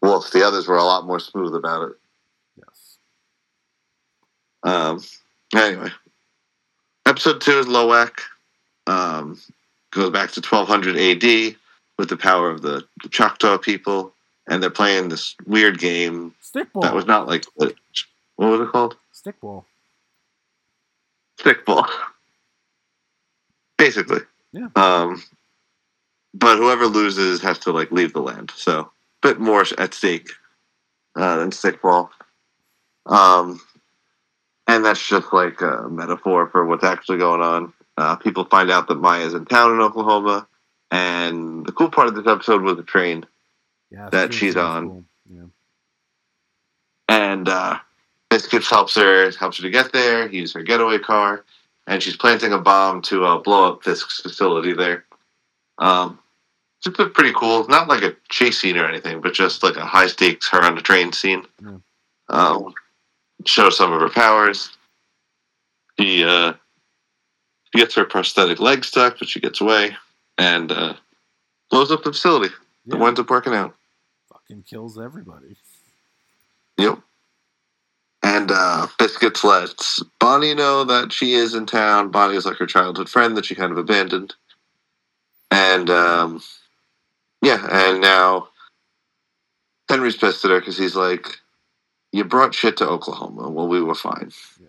well 0.01 0.23
the 0.33 0.45
others 0.45 0.67
were 0.67 0.77
a 0.77 0.83
lot 0.83 1.05
more 1.05 1.19
smooth 1.19 1.55
about 1.55 1.89
it 1.89 1.93
Yes. 2.57 2.97
Um, 4.63 5.01
anyway, 5.55 5.89
episode 7.11 7.41
two 7.41 7.59
is 7.59 7.65
Lowak. 7.65 8.21
Um, 8.87 9.37
goes 9.91 10.11
back 10.11 10.31
to 10.31 10.39
1200 10.39 10.95
AD 10.95 11.57
with 11.97 12.07
the 12.07 12.15
power 12.15 12.49
of 12.49 12.61
the, 12.61 12.85
the 13.03 13.09
Choctaw 13.09 13.57
people, 13.57 14.13
and 14.47 14.63
they're 14.63 14.69
playing 14.69 15.09
this 15.09 15.35
weird 15.45 15.77
game 15.77 16.33
Stickball. 16.41 16.83
that 16.83 16.95
was 16.95 17.05
not 17.05 17.27
like 17.27 17.43
what 17.57 17.75
was 18.37 18.61
it 18.61 18.71
called? 18.71 18.95
Stickball. 19.13 19.65
Stickball. 21.37 21.85
Basically. 23.77 24.21
Yeah. 24.53 24.69
Um, 24.77 25.21
but 26.33 26.57
whoever 26.57 26.87
loses 26.87 27.41
has 27.41 27.59
to 27.59 27.73
like 27.73 27.91
leave 27.91 28.13
the 28.13 28.21
land. 28.21 28.53
So 28.55 28.79
a 28.79 28.87
bit 29.27 29.39
more 29.39 29.65
at 29.77 29.93
stake 29.93 30.29
uh, 31.17 31.37
than 31.39 31.51
stickball. 31.51 32.09
Um, 33.05 33.59
and 34.71 34.85
that's 34.85 35.05
just 35.05 35.33
like 35.33 35.61
a 35.61 35.87
metaphor 35.89 36.47
for 36.47 36.65
what's 36.65 36.83
actually 36.83 37.17
going 37.17 37.41
on. 37.41 37.73
Uh, 37.97 38.15
people 38.15 38.45
find 38.45 38.71
out 38.71 38.87
that 38.87 38.95
Maya's 39.01 39.33
in 39.33 39.45
town 39.45 39.73
in 39.73 39.81
Oklahoma, 39.81 40.47
and 40.91 41.65
the 41.65 41.71
cool 41.73 41.89
part 41.89 42.07
of 42.07 42.15
this 42.15 42.25
episode 42.27 42.61
was 42.61 42.77
the 42.77 42.83
train, 42.83 43.25
Yeah, 43.91 44.09
That 44.09 44.33
she's 44.33 44.55
on. 44.55 44.87
cool. 44.87 45.03
Yeah. 45.29 45.43
and 47.09 47.47
uh, 47.49 47.79
Biscuits 48.29 48.69
helps 48.69 48.95
her 48.95 49.31
helps 49.31 49.57
her 49.57 49.63
to 49.63 49.69
get 49.69 49.91
there. 49.91 50.27
He 50.27 50.37
uses 50.39 50.53
her 50.55 50.63
getaway 50.63 50.99
car, 50.99 51.43
and 51.87 52.01
she's 52.01 52.15
planting 52.15 52.53
a 52.53 52.57
bomb 52.57 53.01
to 53.03 53.25
uh, 53.25 53.37
blow 53.39 53.73
up 53.73 53.83
Fisk's 53.83 54.21
facility 54.21 54.73
there. 54.73 55.03
Um, 55.77 56.17
it's 56.83 56.95
pretty 57.13 57.33
cool, 57.33 57.67
not 57.67 57.87
like 57.87 58.03
a 58.03 58.15
chase 58.29 58.59
scene 58.61 58.77
or 58.77 58.85
anything, 58.87 59.21
but 59.21 59.33
just 59.33 59.63
like 59.63 59.75
a 59.75 59.85
high 59.85 60.07
stakes 60.07 60.49
her 60.49 60.63
on 60.63 60.75
the 60.75 60.81
train 60.81 61.11
scene. 61.11 61.45
Yeah. 61.61 61.77
Um, 62.29 62.73
shows 63.45 63.77
some 63.77 63.91
of 63.91 64.01
her 64.01 64.09
powers. 64.09 64.69
She 65.99 66.23
uh, 66.23 66.53
she 67.73 67.79
gets 67.79 67.95
her 67.95 68.05
prosthetic 68.05 68.59
leg 68.59 68.83
stuck, 68.83 69.19
but 69.19 69.29
she 69.29 69.39
gets 69.39 69.61
away 69.61 69.95
and 70.37 70.71
uh, 70.71 70.95
blows 71.69 71.91
up 71.91 72.03
the 72.03 72.11
facility. 72.11 72.53
Yeah. 72.85 72.95
It 72.95 72.99
winds 72.99 73.19
up 73.19 73.29
working 73.29 73.53
out. 73.53 73.75
Fucking 74.31 74.63
kills 74.63 74.99
everybody. 74.99 75.55
Yep. 76.77 76.99
And 78.23 78.51
uh, 78.51 78.87
Biscuits 78.99 79.43
lets 79.43 80.01
Bonnie 80.19 80.53
know 80.53 80.83
that 80.83 81.11
she 81.11 81.33
is 81.33 81.55
in 81.55 81.65
town. 81.65 82.11
Bonnie 82.11 82.35
is 82.35 82.45
like 82.45 82.57
her 82.57 82.67
childhood 82.67 83.09
friend 83.09 83.35
that 83.35 83.45
she 83.45 83.55
kind 83.55 83.71
of 83.71 83.77
abandoned. 83.77 84.35
And 85.49 85.89
um, 85.89 86.41
yeah, 87.41 87.67
and 87.69 88.01
now 88.01 88.49
Henry's 89.89 90.15
pissed 90.15 90.45
at 90.45 90.51
her 90.51 90.59
because 90.59 90.77
he's 90.77 90.95
like, 90.95 91.40
"You 92.11 92.23
brought 92.23 92.53
shit 92.53 92.77
to 92.77 92.87
Oklahoma. 92.87 93.49
Well, 93.49 93.67
we 93.67 93.81
were 93.81 93.95
fine." 93.95 94.31
Yeah. 94.59 94.67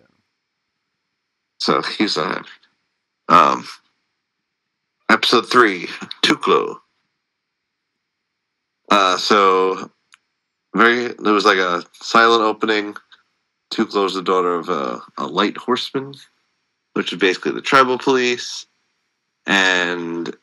So 1.59 1.81
he's 1.81 2.17
not 2.17 2.35
happy. 2.35 2.49
Um, 3.29 3.67
episode 5.09 5.49
three, 5.49 5.87
Tuklo. 6.21 6.79
Uh, 8.89 9.17
so 9.17 9.89
very 10.75 11.07
there 11.19 11.33
was 11.33 11.45
like 11.45 11.57
a 11.57 11.83
silent 11.93 12.43
opening. 12.43 12.95
Tuklo 13.73 14.05
is 14.05 14.13
the 14.13 14.21
daughter 14.21 14.55
of 14.55 14.69
a, 14.69 15.01
a 15.17 15.25
light 15.25 15.57
horseman, 15.57 16.15
which 16.93 17.13
is 17.13 17.19
basically 17.19 17.53
the 17.53 17.61
tribal 17.61 17.97
police, 17.97 18.65
and 19.45 20.35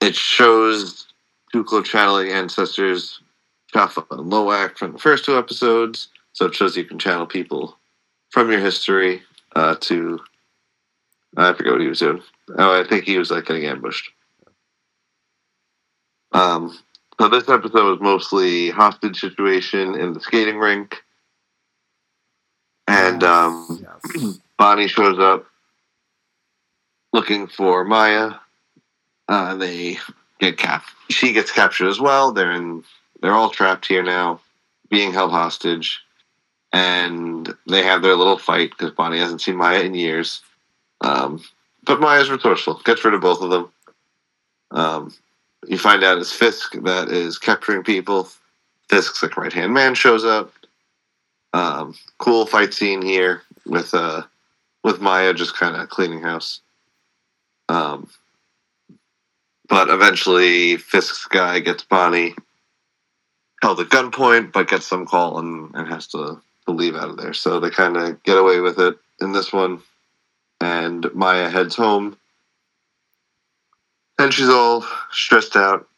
it 0.00 0.14
shows 0.14 1.06
Tuklo 1.52 1.84
channeling 1.84 2.30
ancestors 2.30 3.20
Jaffa 3.72 4.04
and 4.10 4.32
Lowak 4.32 4.78
from 4.78 4.92
the 4.92 4.98
first 4.98 5.24
two 5.24 5.36
episodes. 5.36 6.08
So 6.36 6.44
it 6.44 6.54
shows 6.54 6.76
you 6.76 6.84
can 6.84 6.98
channel 6.98 7.26
people 7.26 7.78
from 8.30 8.50
your 8.50 8.60
history 8.60 9.22
uh, 9.54 9.76
to 9.80 10.20
I 11.34 11.54
forget 11.54 11.72
what 11.72 11.80
he 11.80 11.86
was 11.88 12.00
doing. 12.00 12.22
Oh, 12.58 12.78
I 12.78 12.86
think 12.86 13.04
he 13.04 13.16
was 13.16 13.30
like 13.30 13.46
getting 13.46 13.64
ambushed. 13.64 14.10
Um, 16.32 16.78
so 17.18 17.30
this 17.30 17.48
episode 17.48 17.88
was 17.90 18.00
mostly 18.02 18.68
hostage 18.68 19.18
situation 19.18 19.94
in 19.94 20.12
the 20.12 20.20
skating 20.20 20.58
rink, 20.58 21.02
and 22.86 23.22
Yes, 23.22 23.30
um, 23.30 23.86
yes. 24.14 24.38
Bonnie 24.58 24.88
shows 24.88 25.18
up 25.18 25.46
looking 27.14 27.46
for 27.46 27.82
Maya. 27.82 28.32
Uh, 29.26 29.54
they 29.54 29.96
get 30.38 30.58
cap. 30.58 30.84
She 31.08 31.32
gets 31.32 31.50
captured 31.50 31.88
as 31.88 31.98
well. 31.98 32.32
They're 32.32 32.52
in. 32.52 32.84
They're 33.22 33.32
all 33.32 33.48
trapped 33.48 33.86
here 33.86 34.02
now, 34.02 34.40
being 34.90 35.14
held 35.14 35.30
hostage, 35.30 36.02
and 36.76 37.54
they 37.66 37.82
have 37.82 38.02
their 38.02 38.14
little 38.14 38.36
fight 38.36 38.70
because 38.70 38.90
Bonnie 38.90 39.18
hasn't 39.18 39.40
seen 39.40 39.56
Maya 39.56 39.80
in 39.80 39.94
years. 39.94 40.42
Um, 41.00 41.42
but 41.84 42.00
Maya's 42.00 42.28
resourceful. 42.28 42.82
Gets 42.84 43.02
rid 43.02 43.14
of 43.14 43.22
both 43.22 43.40
of 43.40 43.48
them. 43.48 43.72
Um, 44.72 45.14
you 45.66 45.78
find 45.78 46.04
out 46.04 46.18
it's 46.18 46.32
Fisk 46.32 46.74
that 46.82 47.08
is 47.08 47.38
capturing 47.38 47.82
people. 47.82 48.28
Fisk's 48.90 49.22
like 49.22 49.38
right 49.38 49.52
hand 49.52 49.72
man 49.72 49.94
shows 49.94 50.24
up. 50.24 50.52
Um, 51.54 51.94
cool 52.18 52.44
fight 52.44 52.74
scene 52.74 53.00
here 53.00 53.42
with 53.64 53.94
uh 53.94 54.22
with 54.84 55.00
Maya 55.00 55.32
just 55.32 55.56
kind 55.56 55.76
of 55.76 55.88
cleaning 55.88 56.20
house. 56.20 56.60
Um, 57.70 58.10
but 59.68 59.88
eventually, 59.88 60.76
Fisk's 60.76 61.24
guy 61.26 61.60
gets 61.60 61.84
Bonnie 61.84 62.34
held 63.62 63.80
at 63.80 63.88
gunpoint, 63.88 64.52
but 64.52 64.68
gets 64.68 64.86
some 64.86 65.06
call 65.06 65.38
and, 65.38 65.74
and 65.74 65.88
has 65.88 66.06
to, 66.08 66.40
leave 66.72 66.96
out 66.96 67.08
of 67.08 67.16
there. 67.16 67.32
So 67.32 67.60
they 67.60 67.70
kind 67.70 67.96
of 67.96 68.22
get 68.22 68.38
away 68.38 68.60
with 68.60 68.78
it 68.78 68.96
in 69.20 69.32
this 69.32 69.52
one. 69.52 69.82
And 70.60 71.06
Maya 71.14 71.48
heads 71.48 71.76
home. 71.76 72.16
And 74.18 74.32
she's 74.32 74.48
all 74.48 74.84
stressed 75.10 75.56
out 75.56 75.88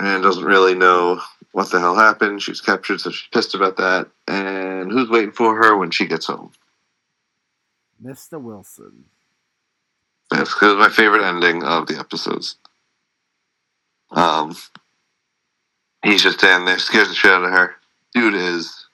and 0.00 0.22
doesn't 0.22 0.44
really 0.44 0.74
know 0.74 1.20
what 1.52 1.70
the 1.70 1.80
hell 1.80 1.94
happened. 1.94 2.42
She 2.42 2.50
was 2.50 2.60
captured, 2.60 3.00
so 3.00 3.10
she's 3.10 3.28
pissed 3.32 3.54
about 3.54 3.76
that. 3.76 4.08
And 4.28 4.90
who's 4.90 5.08
waiting 5.08 5.32
for 5.32 5.56
her 5.56 5.76
when 5.76 5.90
she 5.90 6.06
gets 6.06 6.26
home? 6.26 6.52
Mr. 8.04 8.40
Wilson. 8.40 9.04
That's 10.30 10.52
because 10.52 10.76
my 10.76 10.88
favorite 10.88 11.24
ending 11.24 11.62
of 11.62 11.86
the 11.86 11.98
episodes. 11.98 12.56
Um, 14.10 14.56
he's 16.02 16.22
just 16.22 16.38
standing 16.38 16.66
there, 16.66 16.78
scares 16.78 17.08
the 17.08 17.14
shit 17.14 17.30
out 17.30 17.44
of 17.44 17.50
her. 17.50 17.76
Dude 18.12 18.34
is 18.34 18.85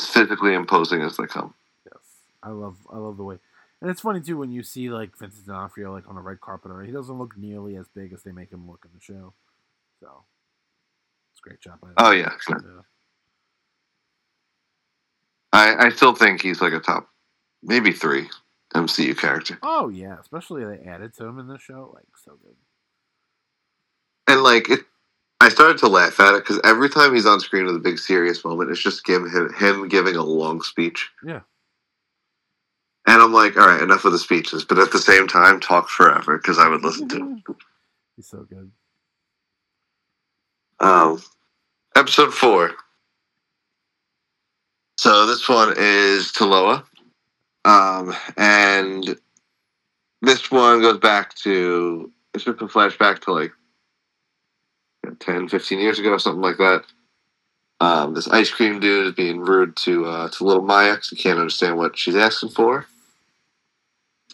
as 0.00 0.08
physically 0.08 0.54
imposing 0.54 1.02
as 1.02 1.16
they 1.16 1.26
come. 1.26 1.54
Yes, 1.84 2.02
I 2.42 2.50
love 2.50 2.76
I 2.92 2.96
love 2.96 3.16
the 3.16 3.24
way, 3.24 3.38
and 3.80 3.90
it's 3.90 4.00
funny 4.00 4.20
too 4.20 4.38
when 4.38 4.50
you 4.50 4.62
see 4.62 4.90
like 4.90 5.16
Vincent 5.18 5.46
D'Onofrio 5.46 5.92
like 5.92 6.08
on 6.08 6.16
a 6.16 6.22
red 6.22 6.40
carpet. 6.40 6.70
Or 6.70 6.82
he 6.82 6.92
doesn't 6.92 7.18
look 7.18 7.36
nearly 7.36 7.76
as 7.76 7.88
big 7.88 8.12
as 8.12 8.22
they 8.22 8.32
make 8.32 8.50
him 8.50 8.68
look 8.68 8.84
in 8.84 8.90
the 8.94 9.00
show. 9.00 9.34
So 10.00 10.24
it's 11.32 11.40
a 11.40 11.48
great 11.48 11.60
job. 11.60 11.80
By. 11.80 11.88
Oh 11.96 12.12
yeah, 12.12 12.32
yeah. 12.48 12.56
I 15.52 15.86
I 15.86 15.88
still 15.90 16.14
think 16.14 16.42
he's 16.42 16.60
like 16.60 16.72
a 16.72 16.80
top, 16.80 17.08
maybe 17.62 17.92
three 17.92 18.28
MCU 18.74 19.16
character. 19.16 19.58
Oh 19.62 19.88
yeah, 19.88 20.18
especially 20.20 20.64
they 20.64 20.84
added 20.88 21.14
to 21.16 21.26
him 21.26 21.38
in 21.38 21.48
the 21.48 21.58
show. 21.58 21.92
Like 21.94 22.06
so 22.24 22.38
good. 22.42 22.56
And 24.28 24.42
like 24.42 24.70
it, 24.70 24.80
I 25.40 25.48
started 25.48 25.78
to 25.78 25.88
laugh 25.88 26.20
at 26.20 26.34
it 26.34 26.44
because 26.44 26.60
every 26.64 26.90
time 26.90 27.14
he's 27.14 27.26
on 27.26 27.40
screen 27.40 27.64
with 27.64 27.74
a 27.74 27.80
big 27.80 27.98
serious 27.98 28.44
moment, 28.44 28.70
it's 28.70 28.82
just 28.82 29.08
him 29.08 29.28
him, 29.28 29.52
him 29.54 29.88
giving 29.88 30.14
a 30.16 30.22
long 30.22 30.60
speech. 30.60 31.08
Yeah. 31.24 31.40
And 33.06 33.22
I'm 33.22 33.32
like, 33.32 33.56
all 33.56 33.66
right, 33.66 33.82
enough 33.82 34.04
of 34.04 34.12
the 34.12 34.18
speeches, 34.18 34.64
but 34.64 34.78
at 34.78 34.92
the 34.92 34.98
same 34.98 35.26
time, 35.26 35.58
talk 35.58 35.88
forever 35.88 36.36
because 36.36 36.58
I 36.58 36.68
would 36.68 36.82
listen 36.82 37.08
to. 37.08 37.16
him. 37.16 37.42
He's 38.16 38.28
so 38.28 38.46
good. 38.48 38.70
Um, 40.78 41.22
episode 41.96 42.34
four. 42.34 42.72
So 44.98 45.26
this 45.26 45.48
one 45.48 45.72
is 45.78 46.30
Taloa. 46.32 46.84
Um, 47.64 48.14
and 48.36 49.18
this 50.20 50.50
one 50.50 50.82
goes 50.82 50.98
back 50.98 51.34
to, 51.36 52.12
it's 52.34 52.44
just 52.44 52.60
a 52.60 52.66
flashback 52.66 53.20
to 53.20 53.32
like 53.32 53.52
10, 55.18 55.48
15 55.48 55.78
years 55.78 55.98
ago, 55.98 56.16
something 56.18 56.42
like 56.42 56.58
that. 56.58 56.84
Um, 57.80 58.12
this 58.14 58.28
ice 58.28 58.50
cream 58.50 58.78
dude 58.78 59.06
is 59.06 59.14
being 59.14 59.40
rude 59.40 59.74
to 59.78 60.04
uh, 60.04 60.28
to 60.28 60.44
little 60.44 60.62
Maya 60.62 60.94
because 60.96 61.08
he 61.10 61.16
can't 61.16 61.38
understand 61.38 61.78
what 61.78 61.96
she's 61.96 62.14
asking 62.14 62.50
for. 62.50 62.86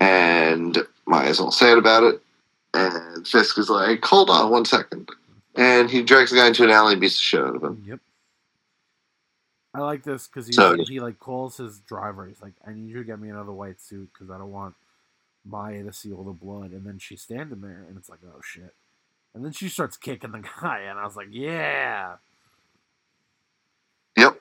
And 0.00 0.76
Maya's 1.06 1.38
all 1.40 1.52
sad 1.52 1.78
about 1.78 2.02
it. 2.02 2.20
And 2.74 3.26
Fisk 3.26 3.56
is 3.58 3.70
like, 3.70 4.04
hold 4.04 4.30
on 4.30 4.50
one 4.50 4.64
second. 4.64 5.08
And 5.54 5.88
he 5.88 6.02
drags 6.02 6.30
the 6.30 6.36
guy 6.36 6.48
into 6.48 6.64
an 6.64 6.70
alley 6.70 6.92
and 6.92 7.00
beats 7.00 7.16
the 7.16 7.22
shit 7.22 7.40
out 7.40 7.56
of 7.56 7.62
him. 7.62 7.82
Yep. 7.86 8.00
I 9.74 9.80
like 9.80 10.02
this 10.02 10.26
because 10.26 10.46
he 10.46 10.52
So- 10.52 10.76
he 10.86 11.00
like 11.00 11.18
calls 11.18 11.56
his 11.56 11.78
driver. 11.80 12.26
He's 12.26 12.42
like, 12.42 12.54
"I 12.66 12.72
need 12.72 12.88
you 12.88 12.96
to 12.98 13.04
get 13.04 13.20
me 13.20 13.28
another 13.30 13.52
white 13.52 13.80
suit 13.80 14.10
because 14.12 14.30
I 14.30 14.38
don't 14.38 14.50
want 14.50 14.74
Maya 15.44 15.84
to 15.84 15.92
see 15.92 16.12
all 16.12 16.24
the 16.24 16.32
blood." 16.32 16.72
And 16.72 16.84
then 16.84 16.98
she's 16.98 17.22
standing 17.22 17.60
there, 17.60 17.84
and 17.88 17.96
it's 17.96 18.08
like, 18.08 18.20
"Oh 18.26 18.40
shit!" 18.42 18.74
And 19.36 19.44
then 19.44 19.52
she 19.52 19.68
starts 19.68 19.98
kicking 19.98 20.32
the 20.32 20.42
guy, 20.62 20.80
and 20.88 20.98
I 20.98 21.04
was 21.04 21.14
like, 21.14 21.28
"Yeah." 21.30 22.16
Yep. 24.16 24.40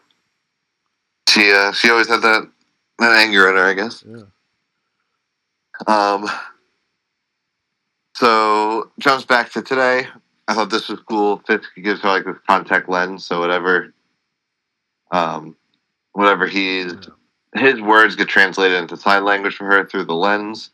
She 1.27 1.51
uh, 1.51 1.73
she 1.73 1.89
always 1.89 2.08
had 2.08 2.21
that 2.21 2.49
that 2.99 3.12
anger 3.12 3.49
in 3.49 3.58
her, 3.58 3.65
I 3.65 3.73
guess. 3.73 4.05
Yeah. 4.08 4.23
Um. 5.86 6.29
So 8.15 8.89
jumps 8.97 9.25
back 9.25 9.51
to 9.51 9.62
today. 9.62 10.08
I 10.47 10.53
thought 10.53 10.69
this 10.69 10.88
was 10.88 11.01
cool. 11.01 11.41
Fisk 11.45 11.69
gives 11.75 11.99
her 11.99 12.08
like 12.08 12.23
this 12.23 12.38
contact 12.47 12.88
lens, 12.88 13.25
so 13.25 13.41
whatever, 13.41 13.93
um, 15.12 15.58
whatever 16.13 16.47
he's 16.47 16.93
his 17.53 17.81
words 17.81 18.15
get 18.15 18.29
translated 18.29 18.77
into 18.77 18.95
sign 18.95 19.25
language 19.25 19.55
for 19.55 19.65
her 19.65 19.86
through 19.86 20.05
the 20.05 20.15
lens, 20.15 20.69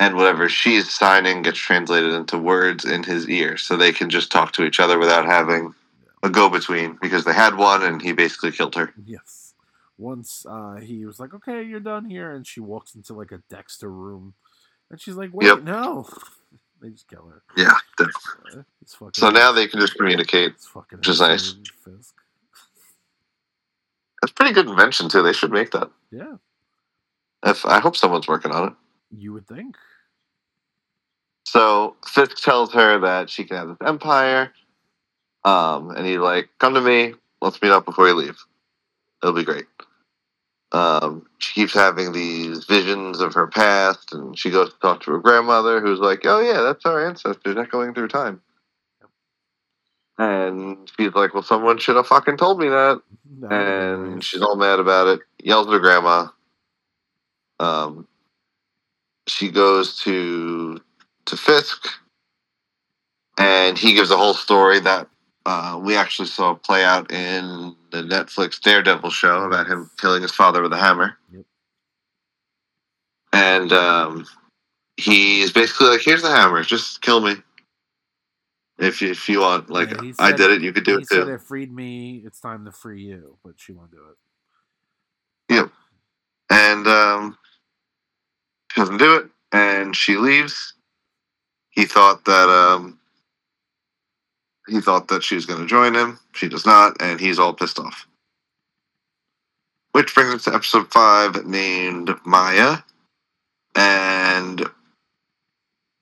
and 0.00 0.16
whatever 0.16 0.48
she's 0.48 0.92
signing 0.92 1.42
gets 1.42 1.58
translated 1.58 2.12
into 2.12 2.36
words 2.38 2.84
in 2.84 3.02
his 3.04 3.28
ear, 3.28 3.56
so 3.56 3.76
they 3.76 3.92
can 3.92 4.10
just 4.10 4.30
talk 4.32 4.52
to 4.52 4.64
each 4.64 4.80
other 4.80 4.98
without 4.98 5.24
having 5.26 5.74
a 6.22 6.30
go 6.30 6.48
between 6.48 6.98
because 7.00 7.24
they 7.24 7.32
had 7.34 7.56
one 7.56 7.82
and 7.82 8.00
he 8.02 8.12
basically 8.12 8.50
killed 8.52 8.74
her. 8.74 8.92
Yes. 9.04 9.54
once 9.98 10.44
uh, 10.48 10.76
he 10.76 11.04
was 11.06 11.20
like, 11.20 11.32
"Okay, 11.34 11.62
you're 11.62 11.80
done 11.80 12.04
here," 12.04 12.34
and 12.34 12.46
she 12.46 12.60
walks 12.60 12.94
into 12.94 13.14
like 13.14 13.30
a 13.32 13.38
Dexter 13.48 13.90
room, 13.90 14.34
and 14.90 15.00
she's 15.00 15.14
like, 15.14 15.30
"Wait, 15.32 15.46
Yep. 15.46 15.62
no!" 15.62 16.08
they 16.82 16.90
just 16.90 17.08
kill 17.08 17.26
her. 17.28 17.42
Yeah. 17.56 17.74
definitely. 17.96 18.60
Uh. 19.00 19.10
So 19.14 19.30
now 19.30 19.52
they 19.52 19.66
can 19.68 19.80
just 19.80 19.94
communicate. 19.96 20.52
it's 20.52 20.66
fucking 20.66 20.98
which 20.98 21.08
is 21.08 21.20
nice. 21.20 21.54
Fisk. 21.84 22.14
That's 24.20 24.32
pretty 24.32 24.52
good 24.52 24.68
invention 24.68 25.08
too. 25.08 25.22
They 25.22 25.32
should 25.32 25.52
make 25.52 25.70
that. 25.72 25.90
Yeah, 26.10 26.36
If 27.44 27.64
I 27.66 27.80
hope 27.80 27.96
someone's 27.96 28.26
working 28.28 28.50
on 28.52 28.68
it. 28.68 28.74
You 29.18 29.32
would 29.32 29.46
think. 29.46 29.76
So 31.46 31.96
Fisk 32.06 32.42
tells 32.42 32.72
her 32.72 32.98
that 33.00 33.30
she 33.30 33.44
can 33.44 33.56
have 33.56 33.68
this 33.68 33.76
empire. 33.86 34.52
Um, 35.44 35.90
and 35.90 36.06
he's 36.06 36.18
like, 36.18 36.48
"Come 36.58 36.74
to 36.74 36.80
me. 36.80 37.14
Let's 37.40 37.60
meet 37.60 37.70
up 37.70 37.84
before 37.84 38.08
you 38.08 38.14
leave. 38.14 38.38
It'll 39.22 39.34
be 39.34 39.44
great." 39.44 39.66
Um, 40.72 41.26
she 41.38 41.52
keeps 41.52 41.74
having 41.74 42.12
these 42.12 42.64
visions 42.64 43.20
of 43.20 43.34
her 43.34 43.46
past, 43.46 44.12
and 44.12 44.36
she 44.36 44.50
goes 44.50 44.72
to 44.72 44.78
talk 44.80 45.02
to 45.02 45.12
her 45.12 45.18
grandmother, 45.20 45.80
who's 45.80 46.00
like, 46.00 46.22
"Oh 46.24 46.40
yeah, 46.40 46.62
that's 46.62 46.84
our 46.86 47.06
ancestors 47.06 47.56
echoing 47.56 47.94
through 47.94 48.08
time." 48.08 48.40
And 50.18 50.90
she's 50.98 51.14
like, 51.14 51.34
"Well, 51.34 51.42
someone 51.42 51.78
should 51.78 51.96
have 51.96 52.06
fucking 52.06 52.38
told 52.38 52.58
me 52.58 52.68
that." 52.68 53.02
Been 53.24 53.52
and 53.52 54.24
she's 54.24 54.42
all 54.42 54.56
mad 54.56 54.80
about 54.80 55.06
it. 55.08 55.20
Yells 55.38 55.66
at 55.66 55.72
her 55.74 55.78
grandma. 55.78 56.28
Um, 57.60 58.08
she 59.26 59.50
goes 59.50 60.00
to 60.02 60.80
to 61.26 61.36
Fisk, 61.36 61.88
and 63.38 63.78
he 63.78 63.94
gives 63.94 64.10
a 64.10 64.16
whole 64.16 64.34
story 64.34 64.80
that 64.80 65.08
uh, 65.46 65.80
we 65.82 65.96
actually 65.96 66.28
saw 66.28 66.54
play 66.54 66.84
out 66.84 67.10
in 67.10 67.74
the 67.90 68.02
Netflix 68.02 68.60
Daredevil 68.60 69.10
show 69.10 69.44
about 69.44 69.66
him 69.66 69.90
killing 69.98 70.22
his 70.22 70.32
father 70.32 70.62
with 70.62 70.72
a 70.72 70.78
hammer. 70.78 71.16
Yep. 71.32 71.44
And 73.32 73.72
um, 73.72 74.26
he's 74.96 75.52
basically 75.52 75.88
like, 75.88 76.02
"Here's 76.02 76.22
the 76.22 76.30
hammer. 76.30 76.62
Just 76.62 77.00
kill 77.00 77.20
me." 77.20 77.36
If 78.78 79.00
you, 79.00 79.10
if 79.12 79.28
you 79.28 79.40
want, 79.40 79.70
like 79.70 79.90
Yeah, 79.90 80.12
I 80.18 80.32
did 80.32 80.50
it, 80.50 80.62
you 80.62 80.72
could 80.72 80.84
do 80.84 80.98
it 80.98 81.08
too. 81.08 81.28
it 81.28 81.40
freed 81.40 81.72
me. 81.72 82.22
It's 82.24 82.40
time 82.40 82.64
to 82.64 82.72
free 82.72 83.02
you, 83.02 83.38
but 83.44 83.54
she 83.56 83.72
won't 83.72 83.92
do 83.92 84.00
it. 84.10 85.54
Yep. 85.54 85.70
And 86.50 86.86
um, 86.88 87.38
she 88.74 88.80
doesn't 88.80 88.96
do 88.96 89.16
it, 89.16 89.26
and 89.52 89.94
she 89.94 90.16
leaves. 90.16 90.74
He 91.70 91.84
thought 91.84 92.24
that 92.24 92.48
um, 92.48 92.98
he 94.66 94.80
thought 94.80 95.08
that 95.08 95.22
she 95.22 95.36
was 95.36 95.46
going 95.46 95.60
to 95.60 95.66
join 95.66 95.94
him. 95.94 96.18
She 96.32 96.48
does 96.48 96.66
not, 96.66 97.00
and 97.00 97.20
he's 97.20 97.38
all 97.38 97.52
pissed 97.52 97.78
off. 97.78 98.08
Which 99.92 100.12
brings 100.12 100.34
us 100.34 100.44
to 100.44 100.54
episode 100.54 100.92
five, 100.92 101.46
named 101.46 102.10
Maya, 102.24 102.78
and 103.76 104.68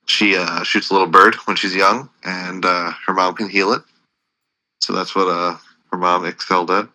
she 0.06 0.36
uh, 0.36 0.62
shoots 0.62 0.88
a 0.88 0.94
little 0.94 1.08
bird 1.08 1.34
when 1.44 1.56
she's 1.56 1.76
young, 1.76 2.08
and 2.24 2.64
uh, 2.64 2.92
her 3.06 3.12
mom 3.12 3.34
can 3.34 3.50
heal 3.50 3.72
it. 3.72 3.82
So 4.80 4.94
that's 4.94 5.14
what 5.14 5.28
uh, 5.28 5.58
her 5.90 5.98
mom 5.98 6.24
excelled 6.24 6.70
at. 6.70 6.88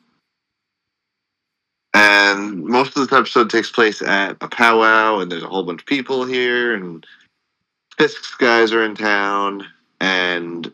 And 1.93 2.63
most 2.63 2.95
of 2.95 3.07
this 3.07 3.17
episode 3.17 3.49
takes 3.49 3.71
place 3.71 4.01
at 4.01 4.37
a 4.41 4.47
powwow, 4.47 5.19
and 5.19 5.31
there's 5.31 5.43
a 5.43 5.47
whole 5.47 5.63
bunch 5.63 5.81
of 5.81 5.87
people 5.87 6.25
here, 6.25 6.73
and 6.75 7.05
Fisk's 7.97 8.35
guys 8.35 8.71
are 8.71 8.83
in 8.83 8.95
town, 8.95 9.65
and 9.99 10.71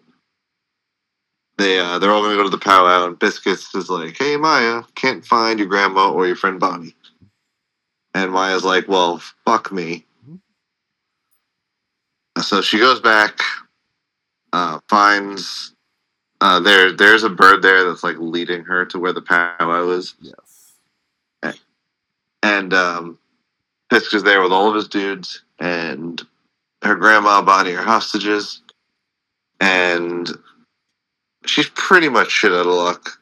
they 1.57 1.79
uh, 1.79 1.99
they're 1.99 2.11
all 2.11 2.23
gonna 2.23 2.35
go 2.35 2.43
to 2.43 2.49
the 2.49 2.57
powwow, 2.57 3.05
and 3.05 3.17
Biscuits 3.19 3.73
is 3.75 3.89
like, 3.89 4.17
"Hey 4.17 4.37
Maya, 4.37 4.83
can't 4.95 5.25
find 5.25 5.59
your 5.59 5.67
grandma 5.67 6.11
or 6.11 6.27
your 6.27 6.35
friend 6.35 6.59
Bonnie," 6.59 6.95
and 8.13 8.31
Maya's 8.31 8.65
like, 8.65 8.87
"Well, 8.87 9.21
fuck 9.45 9.71
me." 9.71 10.05
So 12.41 12.61
she 12.61 12.79
goes 12.79 12.99
back, 12.99 13.39
uh, 14.51 14.79
finds 14.89 15.73
uh, 16.41 16.59
there 16.59 16.91
there's 16.91 17.23
a 17.23 17.29
bird 17.29 17.61
there 17.61 17.85
that's 17.85 18.03
like 18.03 18.17
leading 18.17 18.63
her 18.65 18.83
to 18.85 18.99
where 18.99 19.13
the 19.13 19.21
powwow 19.21 19.89
is. 19.91 20.15
Yes. 20.19 20.52
And 22.43 22.73
um, 22.73 23.17
is 23.91 24.23
there 24.23 24.41
with 24.41 24.51
all 24.51 24.69
of 24.69 24.75
his 24.75 24.87
dudes, 24.87 25.41
and 25.59 26.21
her 26.83 26.95
grandma, 26.95 27.41
Bonnie, 27.41 27.73
are 27.73 27.81
hostages, 27.81 28.61
and 29.59 30.29
she's 31.45 31.69
pretty 31.69 32.09
much 32.09 32.29
shit 32.29 32.51
out 32.51 32.67
of 32.67 32.73
luck. 32.73 33.19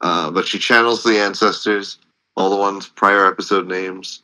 Uh, 0.00 0.30
but 0.30 0.46
she 0.46 0.58
channels 0.58 1.02
the 1.02 1.18
ancestors, 1.18 1.98
all 2.36 2.50
the 2.50 2.56
ones 2.56 2.88
prior 2.88 3.26
episode 3.26 3.66
names, 3.66 4.22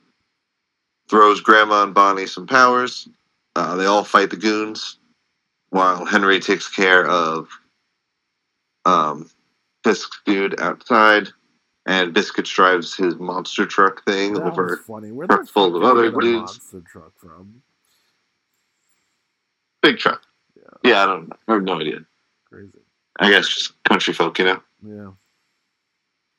throws 1.09 1.41
Grandma 1.41 1.83
and 1.83 1.95
Bonnie 1.95 2.27
some 2.27 2.47
powers. 2.47 3.09
Uh, 3.57 3.77
they 3.77 3.87
all 3.87 4.05
fight 4.05 4.31
the 4.31 4.37
goons, 4.37 4.99
while 5.71 6.05
Henry 6.05 6.41
takes 6.41 6.69
care 6.69 7.07
of 7.07 7.49
um, 8.85 9.31
dude 10.25 10.61
outside 10.61 11.29
and 11.87 12.13
Biscuits 12.15 12.51
drives 12.51 12.95
his 12.95 13.17
monster 13.17 13.67
truck 13.67 14.05
thing 14.05 14.35
That 14.35 14.45
over. 14.45 14.79
funny. 14.87 15.13
Where 15.13 15.27
the 15.27 15.37
truck 15.37 15.49
full 15.49 15.77
of 15.77 15.83
other 15.83 16.11
dudes. 16.11 16.61
monster 16.61 16.81
truck 16.81 17.13
from? 17.19 17.63
Big 19.83 19.99
truck. 19.99 20.23
Yeah. 20.57 20.91
Yeah, 20.91 21.03
I 21.03 21.07
don't 21.07 21.29
know. 21.29 21.37
I 21.49 21.53
have 21.55 21.63
no 21.63 21.81
idea. 21.81 22.01
Crazy. 22.51 22.79
I 23.21 23.31
guess 23.31 23.49
just 23.49 23.83
country 23.85 24.15
folk, 24.15 24.39
you 24.39 24.45
know? 24.47 24.63
Yeah. 24.87 25.11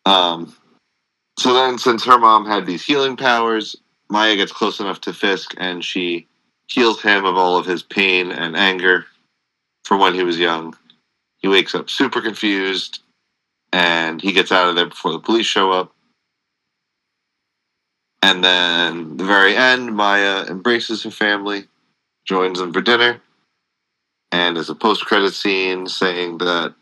Um, 0.05 0.55
so 1.39 1.53
then, 1.53 1.77
since 1.77 2.03
her 2.05 2.17
mom 2.17 2.45
had 2.45 2.65
these 2.65 2.83
healing 2.83 3.15
powers, 3.17 3.75
Maya 4.09 4.35
gets 4.35 4.51
close 4.51 4.79
enough 4.79 5.01
to 5.01 5.13
Fisk 5.13 5.53
and 5.57 5.83
she 5.83 6.27
heals 6.67 7.01
him 7.01 7.25
of 7.25 7.35
all 7.37 7.57
of 7.57 7.65
his 7.65 7.83
pain 7.83 8.31
and 8.31 8.55
anger 8.55 9.05
from 9.83 9.99
when 9.99 10.13
he 10.13 10.23
was 10.23 10.39
young. 10.39 10.75
He 11.37 11.47
wakes 11.47 11.75
up 11.75 11.89
super 11.89 12.21
confused 12.21 13.01
and 13.75 14.21
he 14.21 14.31
gets 14.31 14.53
out 14.53 14.69
of 14.69 14.77
there 14.77 14.85
before 14.85 15.11
the 15.11 15.19
police 15.19 15.45
show 15.45 15.69
up. 15.69 15.93
And 18.21 18.41
then, 18.41 19.17
the 19.17 19.25
very 19.25 19.53
end, 19.53 19.93
Maya 19.93 20.45
embraces 20.45 21.03
her 21.03 21.11
family, 21.11 21.65
joins 22.23 22.57
them 22.57 22.71
for 22.71 22.79
dinner, 22.79 23.21
and 24.31 24.55
there's 24.55 24.69
a 24.69 24.75
post 24.75 25.05
credit 25.05 25.33
scene 25.33 25.87
saying 25.87 26.37
that 26.37 26.73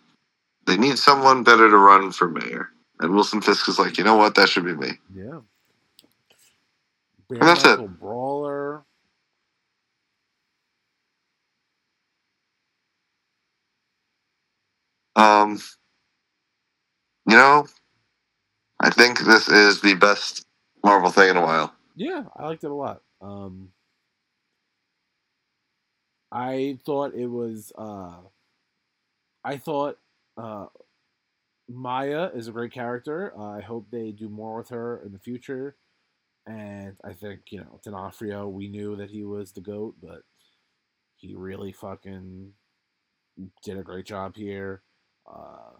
they 0.68 0.78
need 0.78 1.00
someone 1.00 1.44
better 1.44 1.68
to 1.68 1.78
run 1.78 2.12
for 2.12 2.30
mayor. 2.30 2.70
And 3.00 3.16
Wilson 3.16 3.42
Fisk 3.42 3.68
is 3.68 3.80
like, 3.80 3.98
you 3.98 4.04
know 4.04 4.16
what? 4.16 4.36
That 4.36 4.48
should 4.48 4.64
be 4.64 4.76
me. 4.76 4.92
Yeah. 5.16 5.40
And 7.32 7.42
that's 7.42 7.66
it. 7.66 8.00
Brawler. 8.00 8.84
Um, 15.16 15.60
you 17.28 17.36
know, 17.38 17.68
I 18.80 18.90
think 18.90 19.20
this 19.20 19.48
is 19.48 19.82
the 19.82 19.96
best 19.96 20.46
Marvel 20.84 21.12
thing 21.12 21.30
in 21.30 21.38
a 21.38 21.42
while. 21.42 21.74
Yeah, 21.96 22.24
I 22.36 22.48
liked 22.48 22.64
it 22.64 22.72
a 22.72 22.74
lot. 22.74 23.02
Um, 23.22 23.70
I 26.32 26.80
thought 26.86 27.14
it 27.14 27.28
was. 27.28 27.72
Uh, 27.78 28.18
I 29.44 29.58
thought 29.58 29.98
uh, 30.38 30.68
Maya 31.70 32.30
is 32.34 32.48
a 32.48 32.52
great 32.52 32.72
character. 32.72 33.38
I 33.40 33.62
hope 33.62 33.88
they 33.92 34.12
do 34.12 34.30
more 34.30 34.58
with 34.58 34.70
her 34.70 35.02
in 35.06 35.12
the 35.14 35.20
future. 35.20 35.76
And 36.46 36.98
I 37.04 37.14
think 37.14 37.42
you 37.52 37.60
know 37.60 37.80
D'Onofrio. 37.84 38.50
We 38.50 38.68
knew 38.68 38.96
that 38.98 39.10
he 39.12 39.24
was 39.24 39.52
the 39.52 39.62
goat, 39.62 39.96
but 40.02 40.24
he 41.16 41.36
really 41.36 41.72
fucking 41.72 42.52
did 43.64 43.78
a 43.78 43.84
great 43.84 44.06
job 44.06 44.36
here. 44.36 44.82
Uh, 45.32 45.78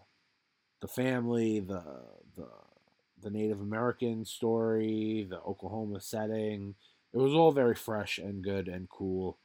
the 0.84 0.88
family, 0.88 1.60
the 1.60 1.82
the 2.36 2.46
the 3.22 3.30
Native 3.30 3.62
American 3.62 4.26
story, 4.26 5.26
the 5.30 5.40
Oklahoma 5.40 5.98
setting. 5.98 6.74
It 7.14 7.16
was 7.16 7.32
all 7.32 7.52
very 7.52 7.74
fresh 7.74 8.18
and 8.18 8.44
good 8.44 8.68
and 8.68 8.86
cool. 8.90 9.38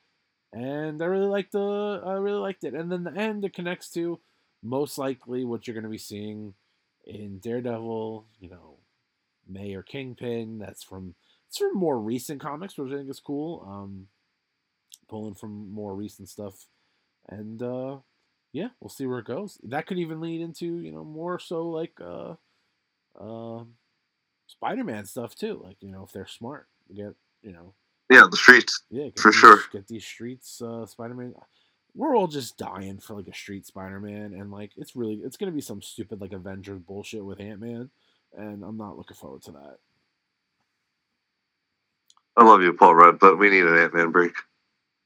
And 0.51 1.01
I 1.01 1.05
really 1.05 1.27
liked 1.27 1.53
the 1.53 2.01
I 2.05 2.11
really 2.15 2.41
liked 2.41 2.65
it. 2.65 2.73
And 2.73 2.91
then 2.91 3.05
the 3.05 3.13
end 3.15 3.45
it 3.45 3.53
connects 3.53 3.89
to 3.91 4.19
most 4.61 4.97
likely 4.97 5.45
what 5.45 5.65
you're 5.65 5.75
gonna 5.75 5.87
be 5.87 5.97
seeing 5.97 6.55
in 7.05 7.39
Daredevil, 7.39 8.25
you 8.41 8.49
know, 8.49 8.79
Mayor 9.47 9.81
Kingpin. 9.81 10.57
That's 10.59 10.83
from 10.83 11.15
it's 11.47 11.57
from 11.57 11.73
more 11.73 11.97
recent 11.97 12.41
comics, 12.41 12.77
which 12.77 12.91
I 12.91 12.97
think 12.97 13.09
is 13.09 13.21
cool. 13.21 13.65
Um 13.65 14.07
pulling 15.07 15.35
from 15.35 15.71
more 15.71 15.95
recent 15.95 16.27
stuff. 16.27 16.67
And 17.29 17.63
uh 17.63 17.99
yeah, 18.53 18.69
we'll 18.79 18.89
see 18.89 19.05
where 19.07 19.19
it 19.19 19.25
goes. 19.27 19.59
That 19.63 19.87
could 19.87 19.99
even 19.99 20.21
lead 20.21 20.41
into, 20.41 20.65
you 20.79 20.91
know, 20.91 21.03
more 21.03 21.39
so 21.39 21.69
like 21.69 21.93
uh 22.01 22.35
um, 23.19 23.75
Spider-Man 24.47 25.05
stuff 25.05 25.35
too. 25.35 25.61
Like 25.63 25.77
you 25.81 25.91
know, 25.91 26.03
if 26.03 26.11
they're 26.13 26.27
smart, 26.27 26.67
get 26.95 27.15
you 27.41 27.53
know, 27.53 27.73
Yeah, 28.09 28.27
the 28.29 28.37
streets. 28.37 28.83
yeah, 28.89 29.09
get 29.09 29.15
For 29.17 29.31
these, 29.31 29.35
sure. 29.39 29.59
Get 29.71 29.87
these 29.87 30.05
streets, 30.05 30.61
uh, 30.61 30.85
Spider-Man. 30.85 31.35
We're 31.95 32.15
all 32.15 32.27
just 32.27 32.57
dying 32.57 32.99
for 32.99 33.15
like 33.15 33.27
a 33.27 33.33
street 33.33 33.65
Spider-Man, 33.65 34.33
and 34.33 34.51
like 34.51 34.71
it's 34.77 34.95
really 34.95 35.15
it's 35.23 35.37
gonna 35.37 35.51
be 35.51 35.61
some 35.61 35.81
stupid 35.81 36.21
like 36.21 36.33
Avengers 36.33 36.79
bullshit 36.79 37.25
with 37.25 37.39
Ant-Man. 37.41 37.89
and 38.37 38.63
I'm 38.63 38.77
not 38.77 38.97
looking 38.97 39.17
forward 39.17 39.43
to 39.43 39.51
that. 39.53 39.77
I 42.37 42.43
love 42.43 42.61
you, 42.61 42.73
Paul 42.73 42.95
Rudd, 42.95 43.19
but 43.19 43.37
we 43.37 43.49
need 43.49 43.65
an 43.65 43.77
Ant 43.77 43.93
Man 43.93 44.11
break. 44.11 44.33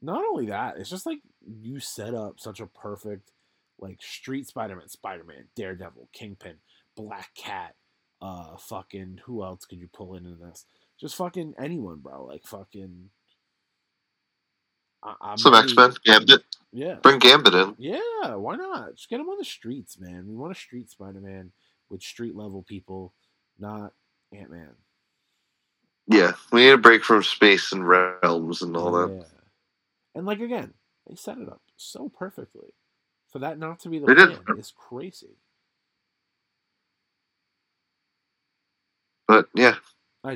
Not 0.04 0.22
only 0.30 0.48
that, 0.48 0.78
it's 0.78 0.90
just 0.90 1.06
like 1.06 1.20
you 1.48 1.80
set 1.80 2.14
up 2.14 2.38
such 2.38 2.60
a 2.60 2.68
perfect 2.68 3.32
like 3.80 4.02
Street 4.02 4.46
Spider 4.46 4.76
Man, 4.76 4.90
Spider 4.90 5.24
Man, 5.24 5.46
Daredevil, 5.56 6.10
Kingpin, 6.12 6.56
Black 6.98 7.30
Cat, 7.36 7.76
uh, 8.22 8.58
fucking 8.58 9.22
who 9.26 9.44
else 9.44 9.66
could 9.66 9.80
you 9.80 9.88
pull 9.94 10.16
into 10.16 10.36
this? 10.36 10.66
Just 11.00 11.16
fucking 11.16 11.54
anyone, 11.58 12.00
bro. 12.00 12.26
Like 12.26 12.44
fucking. 12.46 13.10
I, 15.02 15.16
I'm 15.22 15.38
Some 15.38 15.56
X 15.56 15.74
Men, 15.74 15.94
Gambit. 16.04 16.44
Yeah. 16.74 16.96
Bring 16.96 17.20
Gambit 17.20 17.54
in. 17.54 17.76
Yeah, 17.78 18.36
why 18.36 18.58
not? 18.58 18.96
Just 18.96 19.10
get 19.10 19.22
him 19.22 19.30
on 19.30 19.38
the 19.38 19.46
streets, 19.46 19.98
man. 19.98 20.28
We 20.28 20.36
want 20.36 20.52
a 20.52 20.60
street 20.60 20.90
Spider 20.90 21.22
Man 21.22 21.54
with 21.90 22.02
street 22.02 22.36
level 22.36 22.62
people, 22.64 23.14
not 23.58 23.94
Ant 24.34 24.52
Man. 24.52 24.72
Yeah, 26.08 26.34
we 26.52 26.66
need 26.66 26.72
a 26.72 26.78
break 26.78 27.06
from 27.06 27.24
space 27.24 27.72
and 27.72 27.88
realms 27.88 28.62
and 28.62 28.76
all 28.76 28.92
that. 28.92 29.26
And 30.16 30.26
like 30.26 30.40
again, 30.40 30.74
they 31.08 31.16
set 31.16 31.38
it 31.38 31.50
up 31.50 31.62
so 31.76 32.10
perfectly. 32.10 32.74
For 33.32 33.40
that 33.40 33.58
not 33.58 33.80
to 33.82 33.90
be 33.90 34.00
the 34.00 34.14
did. 34.14 34.44
plan 34.46 34.60
is 34.60 34.72
crazy. 34.76 35.38
But 39.28 39.48
yeah, 39.56 39.76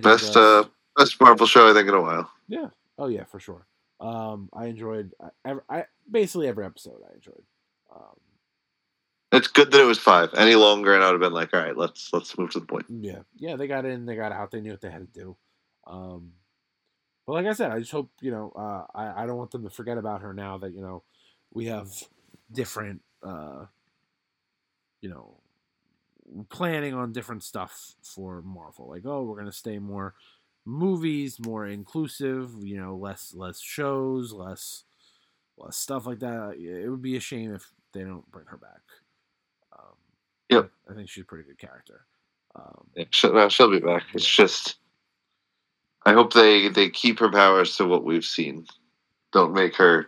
best 0.02 0.36
uh 0.36 0.63
best 0.96 1.22
Marvel 1.22 1.46
show 1.46 1.70
I 1.70 1.74
think 1.74 1.88
in 1.88 1.94
a 1.94 2.02
while. 2.02 2.32
yeah. 2.48 2.70
Oh 2.98 3.08
yeah, 3.08 3.26
for 3.26 3.40
sure. 3.40 3.68
Um, 4.00 4.50
I 4.54 4.66
enjoyed 4.66 5.13
I, 5.22 5.30
every, 5.46 5.62
I 5.70 5.86
basically 6.10 6.48
every 6.48 6.66
episode 6.66 7.02
I 7.08 7.13
enjoyed. 7.16 7.44
Um, 7.96 8.20
It's 9.32 9.48
good 9.48 9.72
that 9.72 9.82
it 9.82 9.86
was 9.86 10.00
five. 10.00 10.34
Any 10.36 10.56
longer, 10.56 10.96
and 10.96 11.04
I 11.04 11.08
would 11.08 11.22
have 11.22 11.22
been 11.22 11.34
like, 11.34 11.54
all 11.54 11.60
right, 11.62 11.78
let's 11.78 12.12
let's 12.13 12.38
move 12.38 12.52
to 12.52 12.60
the 12.60 12.66
point. 12.66 12.86
Yeah, 12.90 13.20
yeah, 13.36 13.56
they 13.56 13.68
got 13.68 13.86
in, 13.86 14.06
they 14.06 14.16
got 14.16 14.32
out, 14.32 14.52
they 14.52 14.62
knew 14.62 14.72
what 14.72 14.82
they 14.82 14.90
had 14.90 15.13
to 15.13 15.20
do. 15.20 15.38
Um, 15.86 16.32
but 17.28 17.34
like 17.34 17.46
I 17.46 17.54
said, 17.54 17.72
I 17.72 17.80
just 17.80 17.92
hope 17.92 18.10
you 18.22 18.32
know, 18.32 18.52
uh, 18.56 18.86
I 18.96 19.24
I 19.24 19.26
don't 19.28 19.38
want 19.38 19.52
them 19.52 19.63
to 19.63 19.70
forget 19.70 19.98
about 20.00 20.22
her 20.22 20.34
now 20.34 20.58
that 20.60 20.74
you 20.74 20.82
know 20.82 21.04
we 21.54 21.66
have 21.66 21.90
different, 22.52 23.02
uh, 23.22 23.66
you 25.02 25.10
know, 25.10 25.42
planning 26.50 26.94
on 26.94 27.12
different 27.13 27.44
stuff 27.44 27.96
for 28.02 28.42
Marvel. 28.42 28.90
Like, 28.90 29.06
oh, 29.06 29.24
we're 29.24 29.38
gonna 29.38 29.52
stay 29.52 29.78
more 29.78 30.16
movies, 30.66 31.40
more 31.40 31.68
inclusive. 31.68 32.52
You 32.63 32.78
know, 32.78 32.96
less 32.96 33.34
less 33.36 33.62
shows, 33.62 34.34
less 34.34 34.86
less 35.58 35.78
stuff 35.78 36.06
like 36.06 36.20
that. 36.20 36.56
It 36.58 36.90
would 36.90 37.02
be 37.02 37.18
a 37.18 37.22
shame 37.22 37.54
if 37.54 37.72
they 37.94 38.04
don't 38.04 38.30
bring 38.32 38.46
her 38.48 38.58
back. 38.58 38.82
Um, 39.78 39.96
Yep. 40.50 40.72
I 40.90 40.94
think 40.94 41.10
she's 41.10 41.24
a 41.24 41.26
pretty 41.26 41.44
good 41.44 41.58
character. 41.58 42.06
Um, 42.56 42.88
Yeah, 42.96 43.06
she'll, 43.12 43.34
no, 43.34 43.50
she'll 43.50 43.72
be 43.72 43.80
back. 43.80 44.04
It's 44.13 44.26
just, 44.26 44.78
I 46.08 46.13
hope 46.13 46.32
they 46.32 46.70
they 46.70 46.89
keep 46.89 47.20
her 47.20 47.30
powers 47.30 47.76
to 47.76 47.86
what 47.86 48.06
we've 48.06 48.24
seen. 48.24 48.65
Don't 49.34 49.54
make 49.54 49.76
her 49.76 50.06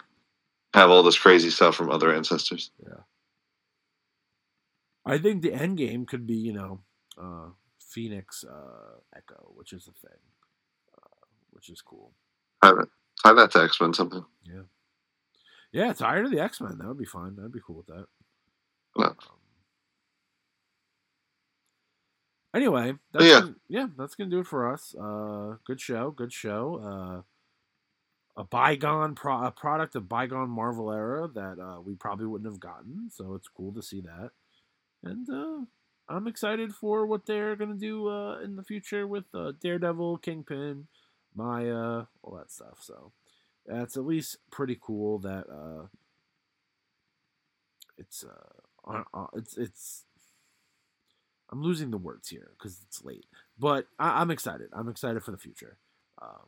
have 0.73 0.89
all 0.89 1.03
this 1.03 1.19
crazy 1.19 1.49
stuff 1.49 1.75
from 1.75 1.89
other 1.89 2.15
ancestors. 2.15 2.71
Yeah. 2.81 3.01
I 5.05 5.17
think 5.17 5.41
the 5.41 5.53
end 5.53 5.77
game 5.77 6.05
could 6.05 6.25
be, 6.25 6.35
you 6.35 6.53
know, 6.53 6.79
uh, 7.21 7.49
Phoenix 7.81 8.45
uh, 8.45 8.99
Echo, 9.13 9.51
which 9.55 9.73
is 9.73 9.89
a 9.89 10.07
thing, 10.07 10.19
uh, 10.97 11.25
which 11.49 11.69
is 11.69 11.81
cool. 11.81 12.13
Tie 12.63 12.71
that, 12.71 12.88
tie 13.21 13.33
that 13.33 13.51
to 13.51 13.63
X 13.63 13.81
Men 13.81 13.93
something. 13.93 14.23
Yeah, 14.45 14.62
Yeah, 15.73 15.91
tired 15.91 16.23
of 16.23 16.31
the 16.31 16.39
X 16.39 16.62
Men. 16.62 16.77
That 16.77 16.88
would 16.88 16.97
be 16.97 17.03
fine. 17.03 17.35
That'd 17.35 17.51
be 17.51 17.59
cool 17.59 17.75
with 17.75 17.88
that. 17.88 18.05
Yeah. 18.97 19.07
Um, 19.07 19.15
anyway, 22.53 22.93
that's 23.12 23.25
Yeah. 23.25 23.39
Gonna, 23.41 23.55
yeah, 23.67 23.88
that's 23.97 24.15
gonna 24.15 24.29
do 24.29 24.39
it 24.39 24.47
for 24.47 24.71
us. 24.71 24.95
Uh, 24.95 25.57
good 25.65 25.79
show. 25.81 26.12
Good 26.12 26.33
show. 26.33 26.75
Uh, 26.77 27.21
a 28.41 28.43
bygone 28.45 29.15
pro- 29.15 29.43
a 29.43 29.51
product 29.51 29.95
of 29.95 30.07
bygone 30.07 30.49
Marvel 30.49 30.91
era 30.91 31.27
that 31.27 31.59
uh, 31.59 31.81
we 31.81 31.95
probably 31.95 32.25
wouldn't 32.25 32.49
have 32.49 32.59
gotten. 32.59 33.09
So 33.12 33.35
it's 33.35 33.47
cool 33.47 33.73
to 33.73 33.81
see 33.81 34.01
that, 34.01 34.31
and 35.03 35.29
uh, 35.29 35.65
I'm 36.07 36.27
excited 36.27 36.73
for 36.73 37.05
what 37.05 37.25
they're 37.25 37.55
gonna 37.55 37.73
do 37.75 38.07
uh, 38.07 38.39
in 38.39 38.55
the 38.55 38.63
future 38.63 39.05
with 39.05 39.25
uh, 39.33 39.51
Daredevil, 39.59 40.19
Kingpin, 40.19 40.88
Maya, 41.35 42.03
all 42.23 42.35
that 42.38 42.51
stuff. 42.51 42.77
So 42.81 43.12
that's 43.65 43.97
at 43.97 44.05
least 44.05 44.38
pretty 44.51 44.77
cool 44.81 45.19
that 45.19 45.45
uh, 45.49 45.88
it's 47.97 48.23
uh, 48.23 49.25
it's 49.33 49.57
it's. 49.57 50.05
I'm 51.51 51.62
losing 51.62 51.91
the 51.91 51.97
words 51.97 52.29
here 52.29 52.51
because 52.57 52.79
it's 52.88 53.03
late, 53.03 53.25
but 53.57 53.88
I, 53.97 54.21
I'm 54.21 54.31
excited. 54.31 54.69
I'm 54.73 54.88
excited 54.88 55.23
for 55.23 55.31
the 55.31 55.38
future. 55.38 55.77
Um, 56.21 56.47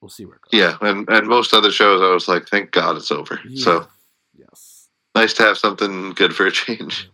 we'll 0.00 0.10
see 0.10 0.24
where 0.24 0.36
it 0.36 0.42
goes. 0.42 0.60
Yeah, 0.60 0.76
and 0.80 1.08
and 1.08 1.26
most 1.26 1.54
other 1.54 1.70
shows, 1.70 2.00
I 2.00 2.12
was 2.12 2.28
like, 2.28 2.48
thank 2.48 2.70
God 2.72 2.96
it's 2.96 3.10
over. 3.10 3.40
Yeah. 3.48 3.64
So 3.64 3.88
yes. 4.36 4.88
nice 5.14 5.32
to 5.34 5.44
have 5.44 5.58
something 5.58 6.12
good 6.12 6.34
for 6.34 6.46
a 6.46 6.52
change. 6.52 7.10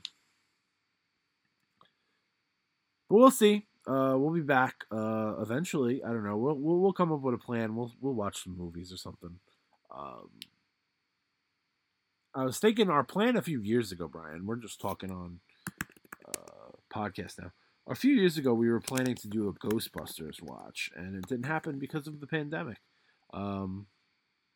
But 3.09 3.17
we'll 3.17 3.31
see. 3.31 3.67
Uh, 3.87 4.15
we'll 4.17 4.33
be 4.33 4.41
back 4.41 4.85
uh, 4.91 5.35
eventually. 5.41 6.03
I 6.03 6.09
don't 6.09 6.25
know. 6.25 6.37
We'll, 6.37 6.57
we'll 6.57 6.79
we'll 6.81 6.93
come 6.93 7.13
up 7.13 7.21
with 7.21 7.35
a 7.35 7.39
plan. 7.39 7.77
We'll 7.77 7.93
we'll 8.01 8.15
watch 8.15 8.43
some 8.43 8.57
movies 8.57 8.93
or 8.93 8.97
something. 8.97 9.39
Um, 9.95 10.31
I 12.35 12.45
was 12.45 12.59
thinking 12.59 12.91
our 12.91 13.05
plan 13.05 13.37
a 13.37 13.43
few 13.43 13.61
years 13.61 13.93
ago, 13.93 14.09
Brian. 14.09 14.47
We're 14.47 14.57
just 14.57 14.81
talking 14.81 15.11
on 15.11 15.41
podcast 16.95 17.39
now. 17.41 17.51
A 17.89 17.95
few 17.95 18.15
years 18.15 18.39
ago, 18.39 18.55
we 18.55 18.71
were 18.71 18.81
planning 18.81 19.15
to 19.17 19.29
do 19.29 19.49
a 19.49 19.53
Ghostbusters 19.55 20.41
watch, 20.43 20.91
and 20.97 21.15
it 21.17 21.29
didn't 21.29 21.47
happen 21.47 21.79
because 21.79 22.07
of 22.07 22.21
the 22.21 22.27
pandemic. 22.27 22.79
Um, 23.35 23.87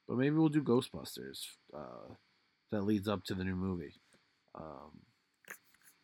but 0.07 0.17
maybe 0.17 0.37
we'll 0.37 0.49
do 0.49 0.63
Ghostbusters. 0.63 1.41
Uh, 1.77 2.15
that 2.71 2.83
leads 2.83 3.09
up 3.09 3.25
to 3.25 3.35
the 3.35 3.45
new 3.45 3.57
movie. 3.57 3.95
Um, 4.55 5.01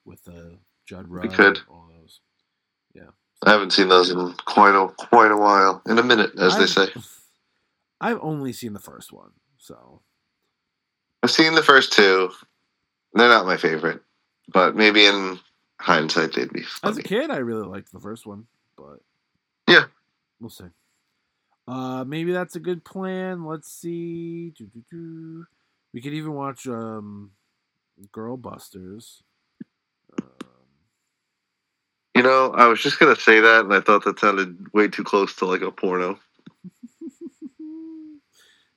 with 0.05 0.21
uh, 0.29 0.57
Judd 0.87 1.09
Rudd. 1.09 1.33
could. 1.33 1.61
All 1.69 1.89
those. 1.99 2.21
Yeah. 2.95 3.11
I 3.43 3.51
haven't 3.53 3.73
seen 3.73 3.89
those 3.89 4.11
in 4.11 4.35
quite 4.45 4.75
a 4.75 4.89
quite 4.89 5.31
a 5.31 5.37
while. 5.37 5.83
In 5.87 5.99
a 5.99 6.03
minute, 6.03 6.33
as 6.39 6.57
they 6.57 6.63
I've- 6.65 6.67
say. 6.73 6.87
I've 8.01 8.19
only 8.21 8.53
seen 8.53 8.75
the 8.75 8.81
first 8.81 9.13
one, 9.13 9.31
so 9.57 10.03
I've 11.23 11.31
seen 11.31 11.55
the 11.55 11.63
first 11.63 11.93
two. 11.93 12.31
They're 13.15 13.29
not 13.29 13.47
my 13.47 13.57
favorite, 13.57 14.03
but 14.53 14.77
maybe 14.77 15.07
in 15.07 15.39
hindsight 15.81 16.33
they'd 16.35 16.53
be 16.53 16.65
as 16.83 16.97
a 16.99 17.03
kid, 17.03 17.31
I 17.31 17.39
really 17.39 17.67
liked 17.67 17.93
the 17.93 18.01
first 18.01 18.27
one, 18.27 18.47
but 18.77 19.01
Yeah. 19.69 19.85
we'll 20.41 20.51
see. 20.51 20.65
Uh, 21.67 22.05
maybe 22.07 22.33
that's 22.33 22.57
a 22.57 22.61
good 22.61 22.85
plan. 22.85 23.45
Let's 23.45 23.73
see. 23.73 24.51
Doo-doo-doo. 24.51 25.47
We 25.95 26.01
could 26.03 26.13
even 26.13 26.33
watch 26.35 26.67
um, 26.67 27.31
Girl 28.13 28.37
Busters. 28.37 29.23
Um, 30.21 30.29
You 32.15 32.23
know, 32.23 32.51
I 32.53 32.67
was 32.67 32.81
just 32.83 32.99
gonna 32.99 33.17
say 33.17 33.41
that, 33.41 33.65
and 33.65 33.73
I 33.75 33.81
thought 33.81 34.05
that 34.05 34.19
sounded 34.21 34.73
way 34.75 34.89
too 34.89 35.05
close 35.05 35.35
to 35.37 35.47
like 35.47 35.63
a 35.63 35.71
porno, 35.71 36.19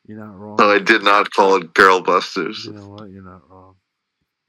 you're 0.08 0.18
not 0.18 0.38
wrong. 0.38 0.58
so 0.58 0.70
I 0.72 0.80
did 0.80 1.04
not 1.04 1.30
call 1.32 1.56
it 1.58 1.74
Girl 1.74 2.02
Busters. 2.02 2.66
You 2.66 2.74
know 2.74 2.88
what? 2.90 3.10
You're 3.10 3.24
not 3.24 3.50
wrong. 3.50 3.76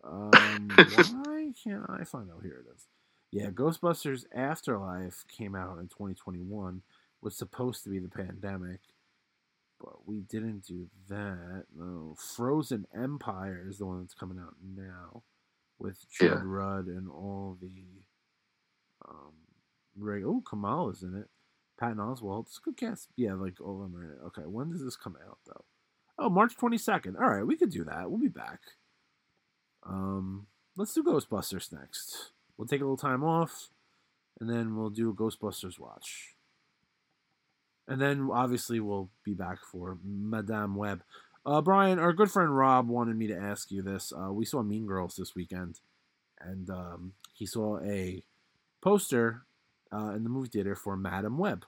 Um, 0.09 0.69
why 0.77 1.53
can't 1.63 1.85
I 1.89 2.05
find 2.05 2.31
out? 2.31 2.43
Here 2.43 2.65
it 2.67 2.75
is. 2.75 2.87
Yeah, 3.31 3.51
Ghostbusters 3.51 4.25
Afterlife 4.35 5.25
came 5.29 5.55
out 5.55 5.79
in 5.79 5.89
2021. 5.89 6.83
Was 7.21 7.37
supposed 7.37 7.83
to 7.85 7.91
be 7.91 7.99
the 7.99 8.09
pandemic, 8.09 8.81
but 9.81 10.07
we 10.07 10.21
didn't 10.21 10.65
do 10.67 10.87
that. 11.09 11.65
No, 11.77 12.15
Frozen 12.17 12.87
Empire 12.95 13.67
is 13.69 13.79
the 13.79 13.87
one 13.87 14.01
that's 14.01 14.15
coming 14.15 14.39
out 14.39 14.55
now, 14.63 15.25
with 15.81 15.99
Judd 16.09 16.29
Yeah. 16.29 16.41
Rudd 16.45 16.87
and 16.87 17.09
all 17.09 17.59
the. 17.61 18.05
Um, 19.09 19.33
Ray, 19.97 20.23
oh, 20.23 20.43
Kumail 20.47 20.93
is 20.93 21.03
in 21.03 21.17
it. 21.17 21.29
Patton 21.79 21.99
Oswalt. 21.99 22.47
It's 22.47 22.59
a 22.59 22.61
good 22.63 22.77
cast. 22.77 23.09
Yeah, 23.17 23.35
like 23.35 23.61
all 23.61 23.83
of 23.83 23.91
them 23.91 24.01
are 24.01 24.05
in 24.05 24.11
it. 24.11 24.19
Okay, 24.27 24.43
when 24.43 24.71
does 24.71 24.85
this 24.85 24.97
come 24.97 25.17
out 25.29 25.39
though? 25.47 25.65
Oh, 26.19 26.29
March 26.29 26.57
22nd. 26.57 27.17
All 27.21 27.29
right, 27.29 27.47
we 27.47 27.57
could 27.57 27.71
do 27.71 27.85
that. 27.85 28.11
We'll 28.11 28.21
be 28.21 28.29
back. 28.29 28.61
Um, 29.89 30.47
let's 30.77 30.93
do 30.93 31.03
Ghostbusters 31.03 31.73
next. 31.73 32.33
We'll 32.57 32.69
take 32.69 32.81
a 32.81 32.85
little 32.85 32.97
time 32.97 33.25
off, 33.25 33.71
and 34.41 34.49
then 34.49 34.77
we'll 34.77 34.91
do 34.91 35.11
a 35.11 35.15
Ghostbusters 35.15 35.79
watch. 35.79 36.35
And 37.87 38.01
then 38.01 38.29
obviously 38.31 38.81
we'll 38.81 39.09
be 39.25 39.33
back 39.33 39.59
for 39.65 39.99
Madame 40.05 40.77
Web. 40.77 41.03
Uh, 41.47 41.63
Brian, 41.63 41.99
our 41.99 42.13
good 42.13 42.31
friend 42.31 42.55
Rob 42.55 42.89
wanted 42.89 43.17
me 43.17 43.27
to 43.29 43.37
ask 43.37 43.71
you 43.71 43.81
this. 43.81 44.13
Uh, 44.13 44.31
we 44.31 44.45
saw 44.45 44.63
Mean 44.63 44.87
Girls 44.87 45.17
this 45.17 45.35
weekend, 45.35 45.81
and 46.39 46.69
um, 46.69 47.13
he 47.33 47.47
saw 47.47 47.81
a 47.81 48.23
poster 48.83 49.43
uh, 49.91 50.13
in 50.15 50.25
the 50.25 50.31
movie 50.31 50.51
theater 50.51 50.75
for 50.75 50.97
Madame 50.97 51.39
Web. 51.39 51.65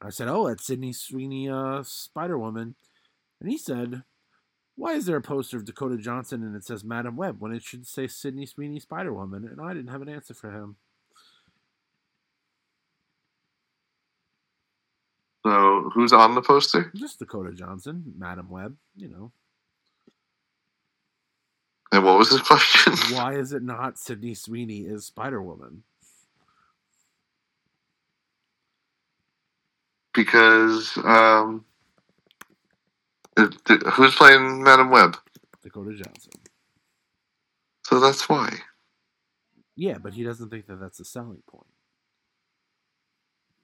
I 0.00 0.08
said, 0.08 0.28
"Oh, 0.28 0.48
that's 0.48 0.66
Sydney 0.66 0.94
Sweeney, 0.94 1.50
uh, 1.50 1.82
Spider 1.82 2.38
Woman," 2.38 2.74
and 3.38 3.50
he 3.50 3.58
said, 3.58 4.04
why 4.82 4.94
is 4.94 5.06
there 5.06 5.16
a 5.16 5.22
poster 5.22 5.56
of 5.56 5.64
Dakota 5.64 5.96
Johnson 5.96 6.42
and 6.42 6.56
it 6.56 6.64
says 6.64 6.82
Madame 6.82 7.14
Web 7.14 7.36
when 7.38 7.52
it 7.52 7.62
should 7.62 7.86
say 7.86 8.08
Sydney 8.08 8.46
Sweeney 8.46 8.80
Spider 8.80 9.14
Woman? 9.14 9.46
And 9.46 9.60
I 9.60 9.72
didn't 9.74 9.92
have 9.92 10.02
an 10.02 10.08
answer 10.08 10.34
for 10.34 10.50
him. 10.50 10.74
So 15.46 15.88
who's 15.94 16.12
on 16.12 16.34
the 16.34 16.42
poster? 16.42 16.90
Just 16.96 17.20
Dakota 17.20 17.52
Johnson, 17.52 18.12
Madame 18.18 18.50
Web, 18.50 18.76
you 18.96 19.08
know. 19.08 19.30
And 21.92 22.04
what 22.04 22.18
was 22.18 22.32
his 22.32 22.40
question? 22.42 22.94
Why 23.14 23.34
is 23.34 23.52
it 23.52 23.62
not 23.62 24.00
Sydney 24.00 24.34
Sweeney 24.34 24.80
is 24.80 25.06
Spider 25.06 25.40
Woman? 25.40 25.84
Because 30.12 30.98
um, 31.04 31.64
who's 33.36 34.14
playing 34.14 34.62
Madame 34.62 34.90
Web? 34.90 35.16
Dakota 35.62 35.94
Johnson. 35.94 36.32
So 37.84 38.00
that's 38.00 38.28
why. 38.28 38.52
Yeah, 39.76 39.98
but 39.98 40.14
he 40.14 40.22
doesn't 40.22 40.50
think 40.50 40.66
that 40.66 40.80
that's 40.80 41.00
a 41.00 41.04
selling 41.04 41.42
point. 41.48 41.66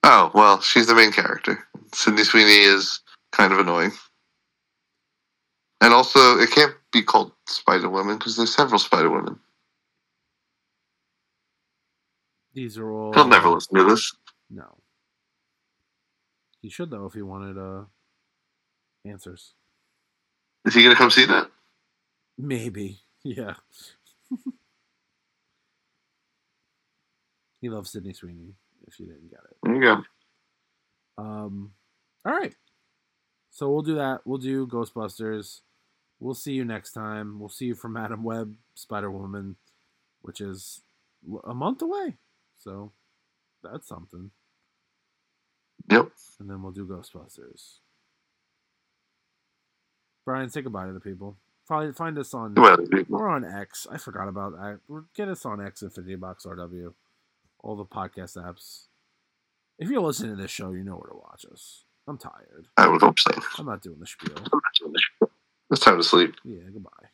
Oh 0.02 0.30
well, 0.34 0.60
she's 0.60 0.86
the 0.86 0.94
main 0.94 1.12
character. 1.12 1.66
Sydney 1.92 2.24
Sweeney 2.24 2.58
is 2.58 3.00
kind 3.32 3.52
of 3.52 3.58
annoying, 3.58 3.92
and 5.80 5.92
also 5.92 6.38
it 6.38 6.50
can't 6.50 6.74
be 6.92 7.02
called 7.02 7.32
Spider 7.46 7.88
Woman 7.88 8.16
because 8.16 8.36
there's 8.36 8.54
several 8.54 8.78
Spider 8.78 9.10
Women. 9.10 9.38
These 12.54 12.78
are 12.78 12.90
all. 12.90 13.12
He'll 13.12 13.28
never 13.28 13.50
listen 13.50 13.76
to 13.76 13.84
this. 13.84 14.14
No. 14.50 14.78
He 16.60 16.70
should 16.70 16.90
though 16.90 17.06
if 17.06 17.12
he 17.12 17.22
wanted 17.22 17.58
uh 17.58 17.84
answers. 19.04 19.54
Is 20.64 20.74
he 20.74 20.82
gonna 20.82 20.94
come 20.96 21.10
see 21.10 21.26
that? 21.26 21.50
Maybe. 22.36 23.00
Yeah. 23.24 23.54
he 27.60 27.68
loves 27.68 27.90
Sydney 27.90 28.12
Sweeney, 28.12 28.54
if 28.86 29.00
you 29.00 29.06
didn't 29.06 29.30
get 29.30 29.40
it. 29.50 29.56
There 29.62 29.74
you 29.74 29.80
go. 29.80 30.02
Um 31.22 31.72
all 32.24 32.32
right. 32.32 32.54
So 33.50 33.70
we'll 33.70 33.82
do 33.82 33.96
that. 33.96 34.20
We'll 34.24 34.38
do 34.38 34.66
Ghostbusters. 34.66 35.60
We'll 36.20 36.34
see 36.34 36.52
you 36.52 36.64
next 36.64 36.92
time. 36.92 37.38
We'll 37.38 37.48
see 37.48 37.66
you 37.66 37.74
from 37.74 37.92
Madame 37.94 38.22
Web, 38.22 38.54
Spider 38.74 39.10
Woman, 39.10 39.56
which 40.22 40.40
is 40.40 40.82
a 41.44 41.54
month 41.54 41.82
away. 41.82 42.16
So 42.58 42.92
that's 43.62 43.88
something. 43.88 44.30
Yep. 45.90 46.10
And 46.40 46.50
then 46.50 46.62
we'll 46.62 46.72
do 46.72 46.86
Ghostbusters. 46.86 47.78
Brian, 50.28 50.50
say 50.50 50.60
goodbye 50.60 50.86
to 50.86 50.92
the 50.92 51.00
people. 51.00 51.38
Find 51.66 51.96
find 51.96 52.18
us 52.18 52.34
on 52.34 52.54
we're 53.08 53.28
on 53.30 53.46
X. 53.46 53.86
I 53.90 53.96
forgot 53.96 54.28
about 54.28 54.52
that. 54.52 54.80
Get 55.14 55.26
us 55.28 55.46
on 55.46 55.64
X 55.64 55.80
Infinity 55.80 56.16
Box 56.16 56.44
RW. 56.44 56.92
All 57.60 57.76
the 57.76 57.86
podcast 57.86 58.36
apps. 58.36 58.88
If 59.78 59.88
you're 59.88 60.02
listening 60.02 60.36
to 60.36 60.42
this 60.42 60.50
show, 60.50 60.72
you 60.72 60.84
know 60.84 60.96
where 60.96 61.08
to 61.08 61.16
watch 61.16 61.46
us. 61.50 61.84
I'm 62.06 62.18
tired. 62.18 62.66
I 62.76 62.88
would 62.88 63.00
hope 63.00 63.18
so. 63.18 63.30
I'm 63.56 63.64
not 63.64 63.80
doing 63.80 64.00
the 64.00 64.06
spiel. 64.06 64.34
I'm 64.36 64.42
not 64.52 64.74
doing 64.78 64.92
the 64.92 65.00
spiel. 65.00 65.30
It's 65.70 65.80
time 65.80 65.96
to 65.96 66.04
sleep. 66.04 66.34
Yeah, 66.44 66.60
goodbye. 66.74 67.08